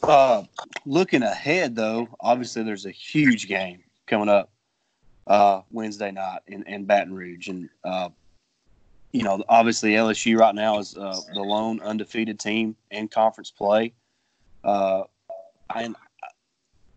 [0.04, 0.44] Uh,
[0.86, 4.52] looking ahead, though, obviously there's a huge game coming up
[5.28, 8.10] uh, Wednesday night in, in Baton Rouge, and uh,
[9.13, 13.94] you know, obviously LSU right now is uh, the lone undefeated team in conference play.
[14.63, 15.04] Uh,
[15.74, 15.96] and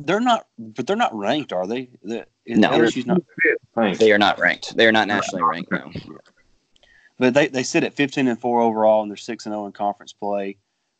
[0.02, 1.90] they're not, but they're not ranked, are they?
[2.02, 3.22] The, no, LSU's not.
[3.98, 4.76] They are not ranked.
[4.76, 5.70] They are not nationally ranked.
[5.70, 5.92] No.
[7.18, 9.72] But they, they sit at 15 and four overall, and they're six and zero in
[9.72, 10.56] conference play.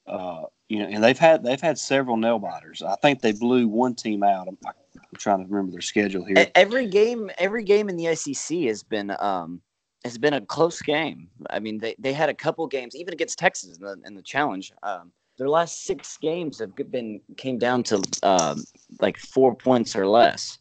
[0.07, 2.83] Uh, you know, and they've had they've had several nail biters.
[2.83, 4.49] I think they blew one team out.
[4.49, 4.73] I'm, I'm
[5.17, 6.49] trying to remember their schedule here.
[6.55, 9.61] Every game, every game in the SEC has been um,
[10.05, 11.29] has been a close game.
[11.51, 14.23] I mean, they, they had a couple games, even against Texas in the, in the
[14.23, 14.73] challenge.
[14.83, 18.65] Um, their last six games have been came down to um,
[19.01, 20.59] like four points or less.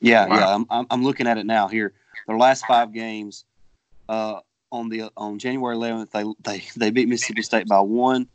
[0.00, 0.38] Yeah, wow.
[0.38, 1.92] yeah, I'm, I'm looking at it now here.
[2.26, 3.44] Their last five games
[4.08, 4.40] uh,
[4.72, 8.28] on the on January 11th, they they they beat Mississippi State by one.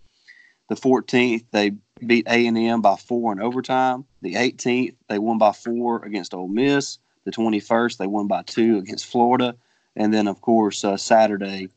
[0.67, 1.73] The 14th, they
[2.05, 4.05] beat A and M by four in overtime.
[4.23, 6.97] The 18th, they won by four against Ole Miss.
[7.23, 9.55] The 21st, they won by two against Florida,
[9.95, 11.69] and then of course uh, Saturday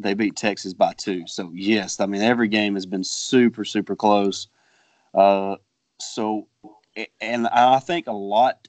[0.00, 1.26] they beat Texas by two.
[1.26, 4.48] So yes, I mean every game has been super super close.
[5.14, 5.56] Uh,
[6.00, 6.46] so,
[7.20, 8.68] and I think a lot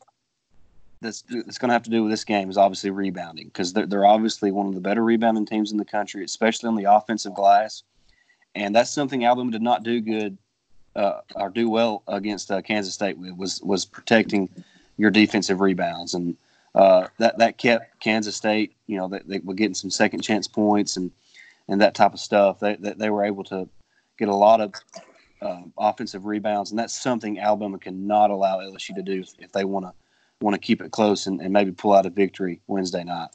[1.01, 3.85] that's that's going to have to do with this game is obviously rebounding because they're,
[3.85, 7.33] they're obviously one of the better rebounding teams in the country, especially on the offensive
[7.33, 7.83] glass,
[8.55, 10.37] and that's something Alabama did not do good
[10.95, 14.49] uh, or do well against uh, Kansas State with was was protecting
[14.97, 16.13] your defensive rebounds.
[16.13, 16.35] And
[16.75, 20.47] uh, that that kept Kansas State, you know, they, they, were getting some second chance
[20.47, 21.11] points and
[21.67, 22.59] and that type of stuff.
[22.59, 23.69] They they, they were able to
[24.17, 24.73] get a lot of
[25.41, 29.85] uh, offensive rebounds, and that's something Alabama cannot allow LSU to do if they want
[29.85, 29.93] to
[30.41, 33.29] want to keep it close and, and maybe pull out a victory Wednesday night.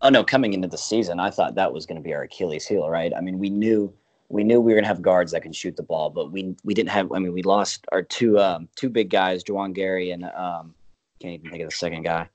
[0.00, 2.66] Oh no, coming into the season, I thought that was going to be our Achilles
[2.66, 3.12] heel, right?
[3.16, 3.92] I mean, we knew
[4.28, 6.54] we knew we were going to have guards that can shoot the ball, but we
[6.64, 7.10] we didn't have.
[7.12, 10.74] I mean, we lost our two um, two big guys, Juwan Gary and um,
[11.20, 12.28] can't even think of the second guy.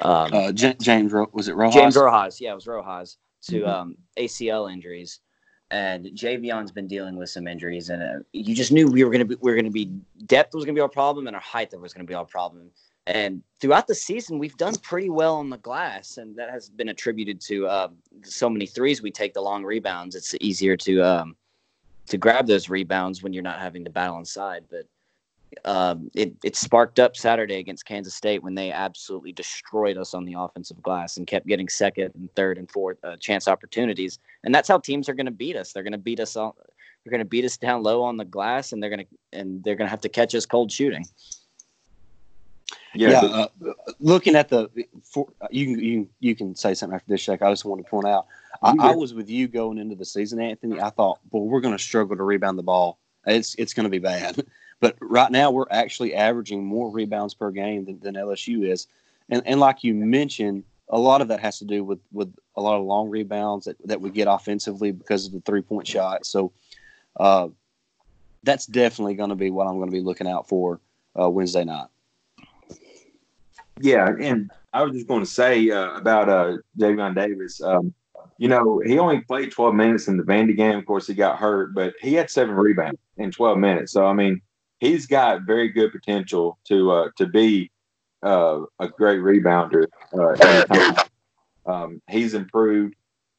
[0.00, 1.74] Um, uh, J- James Ro- was it Rojas?
[1.74, 3.68] James Rojas, yeah, it was Rojas to mm-hmm.
[3.68, 5.20] um, ACL injuries,
[5.70, 9.24] and Javian's been dealing with some injuries, and uh, you just knew we were gonna
[9.24, 9.86] be we are gonna be
[10.26, 12.70] depth was gonna be our problem, and our height was gonna be our problem.
[13.06, 16.88] And throughout the season, we've done pretty well on the glass, and that has been
[16.88, 17.88] attributed to uh,
[18.24, 20.16] so many threes we take the long rebounds.
[20.16, 21.36] It's easier to um,
[22.08, 24.86] to grab those rebounds when you're not having to battle inside, but
[25.64, 30.24] um, it, it sparked up Saturday against Kansas State when they absolutely destroyed us on
[30.24, 34.18] the offensive glass and kept getting second and third and fourth uh, chance opportunities.
[34.44, 35.72] And that's how teams are going to beat us.
[35.72, 36.56] They're going to beat us all.
[37.04, 39.62] They're going to beat us down low on the glass, and they're going to and
[39.62, 41.06] they're going to have to catch us cold shooting.
[42.96, 44.68] Yeah, yeah uh, looking at the,
[45.02, 47.42] for, you can you you can say something after this, Shaq.
[47.42, 48.26] I just want to point out,
[48.62, 50.80] I, I, was with you going into the season, Anthony.
[50.80, 52.98] I thought, well, we're going to struggle to rebound the ball.
[53.26, 54.44] It's it's going to be bad.
[54.78, 58.88] But right now, we're actually averaging more rebounds per game than, than LSU is,
[59.30, 62.60] and and like you mentioned, a lot of that has to do with with a
[62.60, 66.26] lot of long rebounds that, that we get offensively because of the three point shot.
[66.26, 66.52] So,
[67.18, 67.48] uh,
[68.42, 70.80] that's definitely going to be what I'm going to be looking out for
[71.18, 71.88] uh, Wednesday night.
[73.80, 77.60] Yeah, and I was just going to say uh, about uh, Javian Davis.
[77.62, 77.94] Um,
[78.38, 80.78] you know, he only played 12 minutes in the Vandy game.
[80.78, 83.92] Of course, he got hurt, but he had seven rebounds in 12 minutes.
[83.92, 84.40] So, I mean,
[84.78, 87.70] he's got very good potential to uh, to be
[88.22, 89.86] uh, a great rebounder.
[90.12, 91.04] Uh,
[91.70, 92.94] um, he's improved.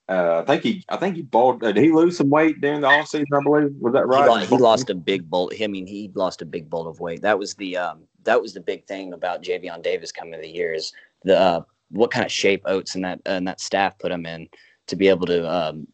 [0.10, 1.60] Uh, I think he, I think he bought.
[1.60, 3.26] Did he lose some weight during the offseason?
[3.34, 4.24] I believe was that right?
[4.24, 5.54] He lost, he lost, a big bolt.
[5.62, 7.22] I mean, he lost a big bolt of weight.
[7.22, 10.50] That was the um, that was the big thing about Javian Davis coming of the
[10.50, 10.93] year is
[11.24, 14.48] the uh, what kind of shape Oats and that and that staff put him in
[14.88, 15.88] to be able to um,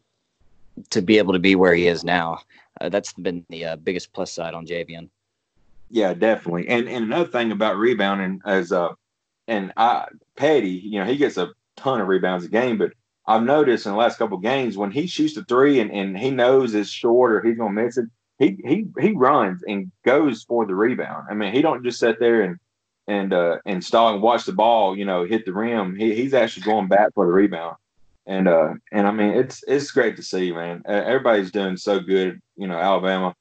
[0.90, 2.38] to be able to be where he is now.
[2.80, 5.08] Uh, that's been the uh, biggest plus side on Javian.
[5.90, 6.68] Yeah, definitely.
[6.68, 8.90] And and another thing about rebounding is uh,
[9.48, 12.92] and I Petty, you know, he gets a ton of rebounds a game, but
[13.26, 16.30] I've noticed in the last couple games when he shoots the three and, and he
[16.30, 18.06] knows it's short or he's gonna miss it,
[18.38, 21.26] he he he runs and goes for the rebound.
[21.30, 22.58] I mean, he don't just sit there and
[23.06, 25.94] and uh and stall and watch the ball, you know, hit the rim.
[25.96, 27.76] He, he's actually going back for the rebound.
[28.26, 30.82] And uh and I mean it's it's great to see, man.
[30.86, 33.34] Everybody's doing so good, you know, Alabama,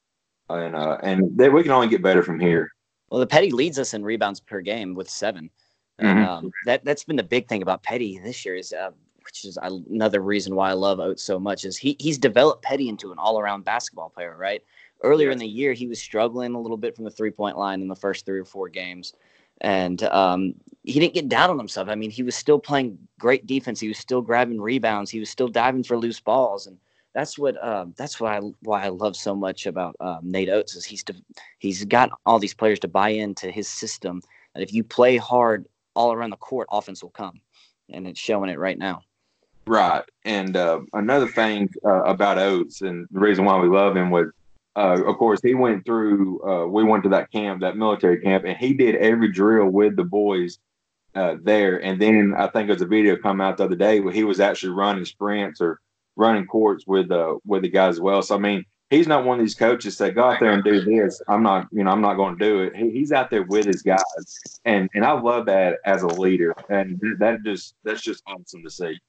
[0.49, 2.71] and uh and they, we can only get better from here.
[3.09, 5.49] Well, the Petty leads us in rebounds per game with seven.
[6.01, 6.23] Mm-hmm.
[6.23, 8.89] um, that that's been the big thing about Petty this year is, uh,
[9.25, 12.89] which is another reason why I love Oats so much is he he's developed Petty
[12.89, 14.35] into an all around basketball player.
[14.37, 14.63] Right,
[15.03, 15.33] earlier yes.
[15.33, 17.87] in the year he was struggling a little bit from the three point line in
[17.87, 19.13] the first three or four games,
[19.61, 21.89] and um, he didn't get down on himself.
[21.89, 23.79] I mean, he was still playing great defense.
[23.79, 25.09] He was still grabbing rebounds.
[25.11, 26.77] He was still diving for loose balls, and
[27.13, 30.75] that's what um, that's why I, why I love so much about um, Nate Oats
[30.75, 31.23] is he's de-
[31.59, 34.21] he's got all these players to buy into his system.
[34.55, 37.39] And if you play hard all around the court, offense will come,
[37.89, 39.03] and it's showing it right now.
[39.65, 44.09] Right, and uh, another thing uh, about Oats and the reason why we love him
[44.09, 44.27] was,
[44.75, 46.41] uh, of course, he went through.
[46.43, 49.95] Uh, we went to that camp, that military camp, and he did every drill with
[49.95, 50.59] the boys
[51.15, 51.77] uh, there.
[51.83, 54.39] And then I think there's a video come out the other day where he was
[54.39, 55.79] actually running sprints or
[56.15, 58.21] running courts with uh with the guys as well.
[58.21, 60.81] So I mean, he's not one of these coaches that go out there and do
[60.81, 61.21] this.
[61.27, 62.75] I'm not, you know, I'm not going to do it.
[62.75, 66.53] He, he's out there with his guys, and and I love that as a leader,
[66.69, 68.99] and that just that's just awesome to see.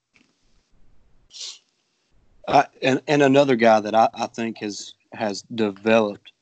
[2.46, 6.32] Uh, and and another guy that I, I think has has developed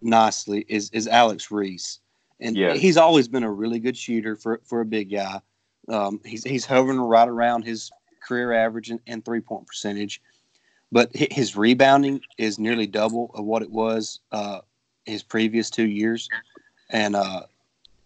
[0.00, 2.00] nicely is is Alex Reese,
[2.40, 5.40] and he's always been a really good shooter for for a big guy.
[5.88, 7.90] Um, he's he's hovering right around his
[8.26, 10.22] career average and, and three point percentage
[10.92, 14.60] but his rebounding is nearly double of what it was uh,
[15.04, 16.28] his previous two years,
[16.90, 17.42] and uh,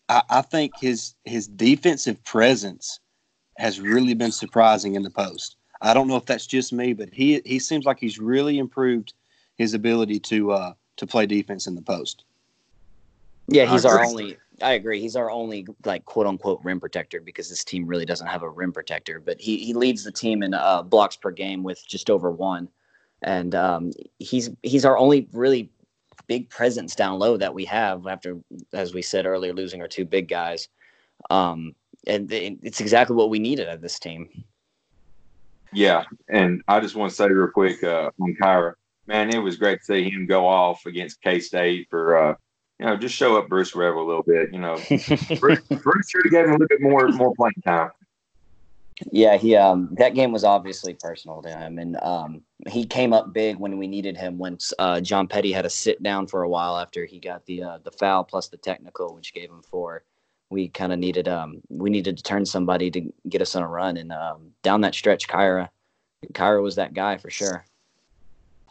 [0.09, 3.01] I, I, think his his defensive presence
[3.57, 5.57] has really been surprising in the post.
[5.81, 9.15] I don't know if that's just me, but he he seems like he's really improved
[9.57, 12.25] his ability to uh, to play defense in the post.
[13.49, 14.37] Yeah, he's our only.
[14.63, 15.01] I agree.
[15.01, 18.49] He's our only like quote unquote rim protector because this team really doesn't have a
[18.49, 19.21] rim protector.
[19.21, 22.69] But he he leads the team in uh, blocks per game with just over one,
[23.23, 25.71] and um, he's he's our only really
[26.27, 28.39] big presence down low that we have after,
[28.73, 30.69] as we said earlier, losing our two big guys.
[31.31, 31.75] Um,
[32.07, 34.45] and it's exactly what we needed at this team.
[35.75, 38.75] Yeah, and I just want to say real quick uh, on Kira,
[39.07, 42.35] man, it was great to see him go off against K State for uh,
[42.79, 44.53] you know, just show up Bruce Revel a little bit.
[44.53, 44.75] You know,
[45.41, 47.91] Bruce, Bruce should have gave him a little bit more more playing time.
[49.11, 53.33] Yeah, he um that game was obviously personal to him, and um he came up
[53.33, 54.39] big when we needed him.
[54.39, 57.63] When uh, John Petty had to sit down for a while after he got the
[57.63, 60.05] uh, the foul plus the technical, which gave him four.
[60.51, 63.69] We kind of needed um we needed to turn somebody to get us on a
[63.69, 65.69] run, and um down that stretch, Kira,
[66.33, 67.65] Kira was that guy for sure.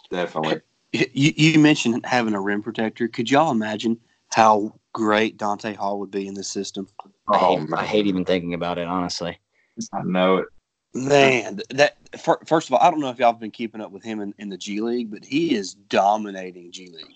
[0.09, 0.61] Definitely.
[0.91, 3.07] You, you mentioned having a rim protector.
[3.07, 3.99] Could y'all imagine
[4.31, 6.87] how great Donta Hall would be in this system?
[7.27, 9.39] I hate, oh, I hate even thinking about it, honestly.
[9.91, 10.45] I know it.
[10.93, 11.97] Man, that
[12.45, 14.35] first of all, I don't know if y'all have been keeping up with him in,
[14.37, 17.15] in the G League, but he is dominating G League.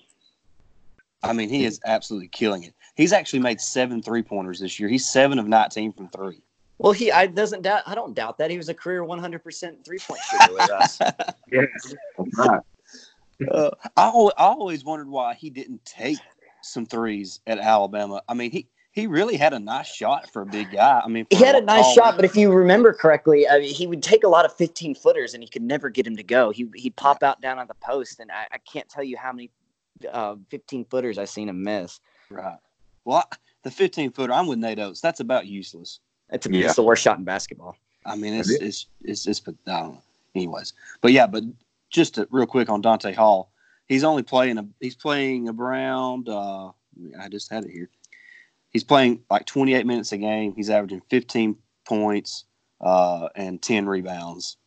[1.21, 2.73] I mean, he is absolutely killing it.
[2.97, 4.89] He's actually made seven three pointers this year.
[4.89, 6.41] He's seven of nineteen from three.
[6.79, 7.83] Well, he I doesn't doubt.
[7.85, 10.69] I don't doubt that he was a career one hundred percent three point shooter with
[10.71, 10.99] us.
[11.51, 11.95] yes,
[12.37, 12.61] right.
[13.51, 16.17] uh, I, always, I always wondered why he didn't take
[16.63, 18.23] some threes at Alabama.
[18.27, 20.99] I mean, he he really had a nice shot for a big guy.
[21.05, 23.85] I mean, he had a nice shot, but if you remember correctly, I mean, he
[23.85, 26.49] would take a lot of 15 footers and he could never get him to go.
[26.49, 29.31] He he'd pop out down on the post, and I, I can't tell you how
[29.33, 29.51] many
[30.11, 31.99] uh, 15 footers I've seen him miss.
[32.31, 32.57] Right.
[33.07, 33.23] Well,
[33.63, 35.01] the 15 footer, I'm with Nate Oats.
[35.01, 35.99] That's about useless.
[36.29, 36.65] It's, a, yeah.
[36.65, 37.75] it's the worst shot in basketball.
[38.05, 40.01] I mean, it's it's it's, it's, it's I don't know.
[40.35, 41.43] Anyways, but yeah, but
[41.89, 43.51] just to, real quick on Donta Hall,
[43.87, 46.29] he's only playing a he's playing around.
[46.29, 46.67] Uh,
[47.19, 47.89] I just had it here
[48.77, 50.53] he's playing like 28 minutes a game.
[50.55, 51.55] He's averaging 15
[51.85, 52.45] points
[52.81, 54.57] uh, and 10 rebounds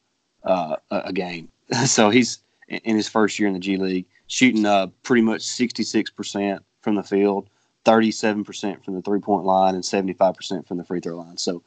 [0.45, 1.49] uh, a, game.
[1.87, 6.59] so he's in his first year in the G League, shooting uh, pretty much 66%
[6.83, 7.49] from the field,
[7.85, 11.37] 37% from the three point line, and 75% from the free throw line.
[11.37, 11.63] So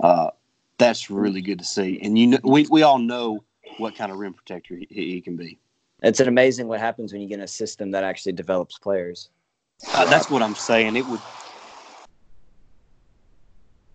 [0.00, 0.30] uh,
[0.78, 1.98] that's really good to see.
[2.02, 3.42] And you know, we, we all know
[3.78, 5.58] what kind of rim protector he, he can be.
[6.02, 9.30] It's an amazing what happens when you get a system that actually develops players.
[9.92, 10.96] Uh, that's what I'm saying.
[10.96, 11.20] It would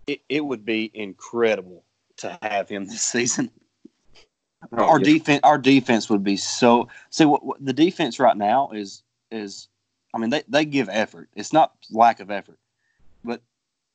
[0.06, 1.84] it, it would be incredible
[2.18, 3.50] to have him this season.
[4.72, 6.88] Oh, our defense, our defense would be so.
[7.10, 9.68] See, what, what, the defense right now is is,
[10.14, 11.28] I mean, they they give effort.
[11.34, 12.58] It's not lack of effort,
[13.24, 13.40] but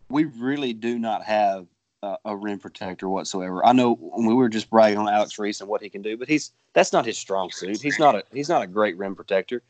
[0.09, 1.67] we really do not have
[2.01, 3.65] a, a rim protector whatsoever.
[3.65, 6.27] I know we were just bragging on Alex Reese and what he can do, but
[6.27, 7.81] he's that's not his strong suit.
[7.81, 9.61] He's not a he's not a great rim protector.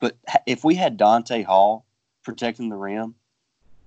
[0.00, 0.16] But
[0.46, 1.84] if we had Donta Hall
[2.24, 3.14] protecting the rim,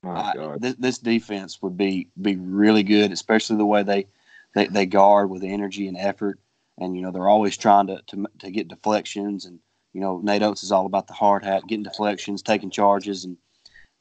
[0.03, 4.05] uh, this, this, defense would be be really good, especially the way they,
[4.53, 6.39] they, they guard with energy and effort.
[6.77, 9.45] And you know they're always trying to, to to get deflections.
[9.45, 9.59] And
[9.93, 13.37] you know Nate Oats is all about the hard hat, getting deflections, taking charges, and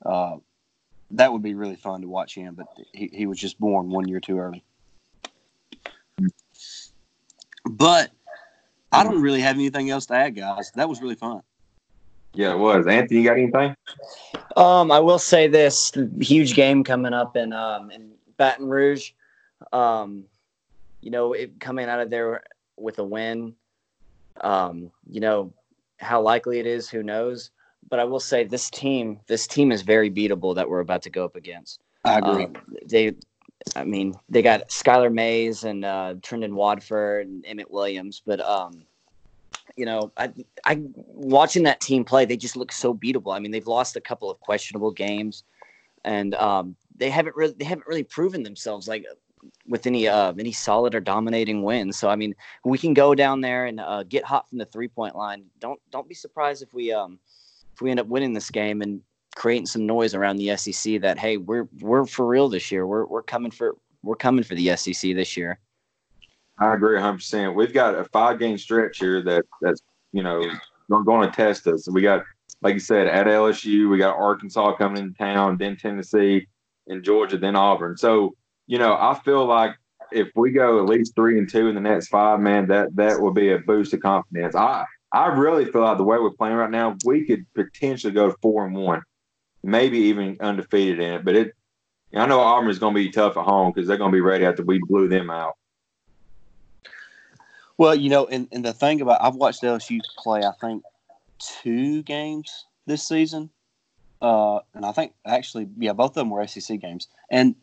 [0.04, 0.36] uh,
[1.12, 2.54] that would be really fun to watch him.
[2.54, 4.64] But he, he was just born one year too early.
[7.64, 8.10] But
[8.90, 10.72] I don't really have anything else to add, guys.
[10.74, 11.42] That was really fun.
[12.34, 12.86] Yeah, it was.
[12.86, 13.76] Anthony, you got anything?
[14.56, 19.12] Um, I will say this: huge game coming up in um, in Baton Rouge.
[19.72, 20.24] Um,
[21.02, 22.44] you know, it, coming out of there
[22.78, 23.54] with a win.
[24.40, 25.52] Um, you know
[26.02, 26.88] how likely it is.
[26.88, 27.50] Who knows?
[27.88, 31.10] But I will say this team, this team is very beatable that we're about to
[31.10, 31.80] go up against.
[32.04, 32.44] I agree.
[32.44, 33.14] Um, they,
[33.76, 38.84] I mean, they got Skylar Mays and uh, Trendon Watford and Emmitt Williams, but um,
[39.76, 40.32] you know, I,
[40.64, 43.34] I watching that team play, they just look so beatable.
[43.34, 45.44] I mean, they've lost a couple of questionable games,
[46.04, 49.04] and um, they haven't really they haven't really proven themselves like
[49.66, 51.98] with any uh, any solid or dominating wins.
[51.98, 52.34] So I mean,
[52.64, 55.44] we can go down there and uh, get hot from the three point line.
[55.58, 57.18] Don't don't be surprised if we um
[57.72, 59.00] if we end up winning this game and
[59.34, 62.86] creating some noise around the SEC that hey we're we're for real this year.
[62.86, 65.58] We're we're coming for we're coming for the SEC this year.
[66.58, 67.14] I agree 100.
[67.14, 69.80] percent We've got a five game stretch here that that's
[70.12, 70.44] you know
[70.88, 71.88] going to test us.
[71.90, 72.24] We got
[72.60, 76.46] like you said at LSU, we got Arkansas coming into town, then Tennessee,
[76.86, 77.96] and Georgia, then Auburn.
[77.96, 78.36] So
[78.66, 79.76] you know I feel like
[80.12, 83.20] if we go at least three and two in the next five, man, that that
[83.20, 84.54] will be a boost of confidence.
[84.54, 88.34] I I really feel like the way we're playing right now, we could potentially go
[88.40, 89.02] four and one,
[89.62, 91.24] maybe even undefeated in it.
[91.24, 91.54] But it,
[92.14, 94.22] I know Auburn is going to be tough at home because they're going to be
[94.22, 95.56] ready after we blew them out.
[97.76, 100.82] Well, you know, and, and the thing about I've watched LSU play, I think
[101.38, 103.50] two games this season,
[104.20, 107.08] uh, and I think actually, yeah, both of them were SEC games.
[107.30, 107.54] And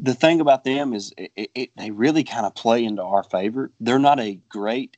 [0.00, 3.70] the thing about them is, it, it, they really kind of play into our favor.
[3.80, 4.96] They're not a great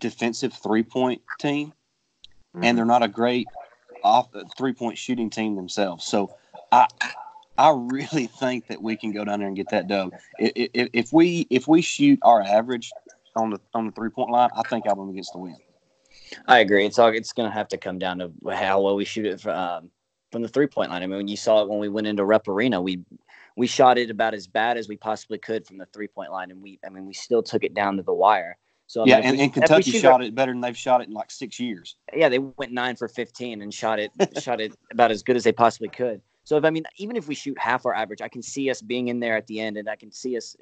[0.00, 1.72] defensive three point team,
[2.54, 2.64] mm-hmm.
[2.64, 3.48] and they're not a great
[4.04, 6.04] off three point shooting team themselves.
[6.04, 6.34] So
[6.72, 6.86] I.
[7.60, 10.12] I really think that we can go down there and get that dub.
[10.38, 12.92] If, if we if we shoot our average
[13.34, 15.56] on the on the three point line, I think Alabama gets the win.
[16.46, 16.86] I agree.
[16.86, 19.40] It's all it's going to have to come down to how well we shoot it
[19.40, 19.90] from, um,
[20.30, 21.02] from the three point line.
[21.02, 23.00] I mean, you saw it when we went into Rupp Arena, we
[23.58, 26.52] we shot it about as bad as we possibly could from the three point line,
[26.52, 28.56] and we I mean we still took it down to the wire.
[28.86, 31.08] So I yeah, mean, and, we, and Kentucky shot it better than they've shot it
[31.08, 31.96] in like six years.
[32.14, 35.42] Yeah, they went nine for fifteen and shot it shot it about as good as
[35.42, 36.22] they possibly could.
[36.44, 38.80] So if I mean, even if we shoot half our average, I can see us
[38.80, 40.56] being in there at the end, and I can see us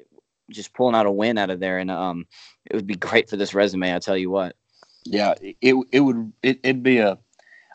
[0.49, 2.25] just pulling out a win out of there, and um,
[2.65, 3.93] it would be great for this resume.
[3.93, 4.55] I tell you what.
[5.05, 7.19] Yeah, it it would it, it'd be a.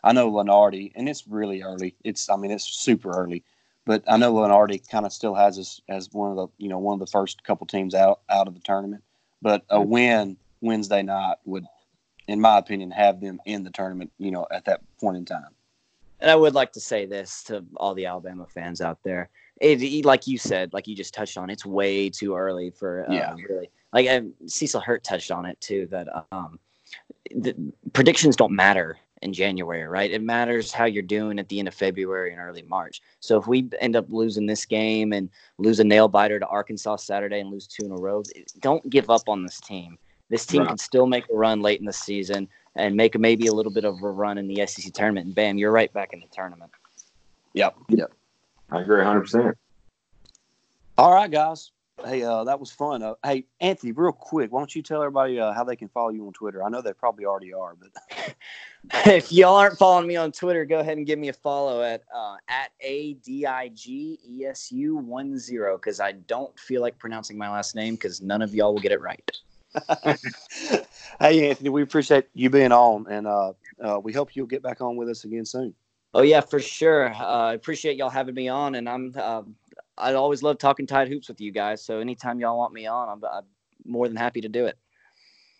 [0.03, 1.95] I know Lunardi, and it's really early.
[2.03, 3.43] It's I mean it's super early,
[3.85, 6.79] but I know Lunardi kind of still has us as one of the you know
[6.79, 9.03] one of the first couple teams out out of the tournament.
[9.41, 11.65] But a win Wednesday night would,
[12.27, 14.11] in my opinion, have them in the tournament.
[14.17, 15.49] You know at that point in time.
[16.19, 19.29] And I would like to say this to all the Alabama fans out there
[19.63, 23.13] it, like you said, like you just touched on, it's way too early for uh,
[23.13, 23.35] yeah.
[23.47, 24.07] really like
[24.47, 25.87] Cecil Hurt touched on it too.
[25.89, 26.59] That um,
[27.33, 27.55] the
[27.93, 30.11] predictions don't matter in January, right?
[30.11, 33.01] It matters how you're doing at the end of February and early March.
[33.19, 36.97] So if we end up losing this game and lose a nail biter to Arkansas
[36.97, 38.23] Saturday and lose two in a row,
[38.59, 39.97] don't give up on this team.
[40.29, 40.69] This team right.
[40.69, 43.85] can still make a run late in the season and make maybe a little bit
[43.85, 46.71] of a run in the SEC tournament, and bam, you're right back in the tournament.
[47.53, 47.75] Yep.
[47.89, 48.11] Yep.
[48.71, 49.53] I agree 100%.
[50.97, 51.71] All right, guys.
[52.03, 53.03] Hey, uh, that was fun.
[53.03, 56.09] Uh, hey, Anthony, real quick, why don't you tell everybody uh, how they can follow
[56.09, 56.63] you on Twitter?
[56.63, 58.35] I know they probably already are, but
[59.05, 62.03] if y'all aren't following me on Twitter, go ahead and give me a follow at
[62.13, 66.81] uh, at a d i g e s u one zero because I don't feel
[66.81, 69.31] like pronouncing my last name because none of y'all will get it right.
[71.19, 74.81] hey, Anthony, we appreciate you being on, and uh, uh, we hope you'll get back
[74.81, 75.73] on with us again soon.
[76.15, 77.13] Oh yeah, for sure.
[77.13, 79.55] Uh, I appreciate y'all having me on, and I'm um,
[79.97, 81.83] I always love talking Tide hoops with you guys.
[81.83, 83.43] So anytime y'all want me on, I'm, I'm
[83.85, 84.77] more than happy to do it.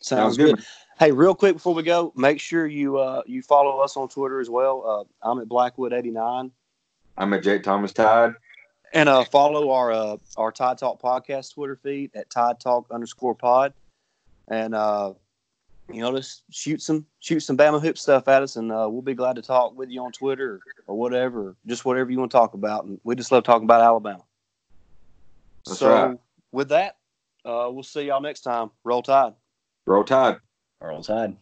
[0.01, 0.57] Sounds, good.
[0.57, 0.65] good.
[0.99, 4.41] Hey, real quick before we go, make sure you uh, you follow us on Twitter
[4.41, 5.07] as well.
[5.23, 6.51] Uh, I'm at Blackwood89.
[7.17, 8.33] I'm at Jake Thomas Tide.
[8.93, 13.33] And uh, follow our uh, our Tide Talk podcast Twitter feed at Tide Talk underscore
[13.33, 13.73] pod.
[14.49, 15.13] And uh,
[15.91, 19.01] you know, just shoot some shoot some Bama hoop stuff at us, and uh, we'll
[19.01, 22.37] be glad to talk with you on Twitter or, whatever, just whatever you want to
[22.37, 22.85] talk about.
[22.85, 24.23] And we just love talking about Alabama.
[25.65, 26.17] That's so, right.
[26.51, 26.97] with that,
[27.45, 28.71] uh, we'll see y'all next time.
[28.83, 29.33] Roll Tide.
[29.85, 30.37] Roll Tide.
[30.81, 31.35] Roll Tide.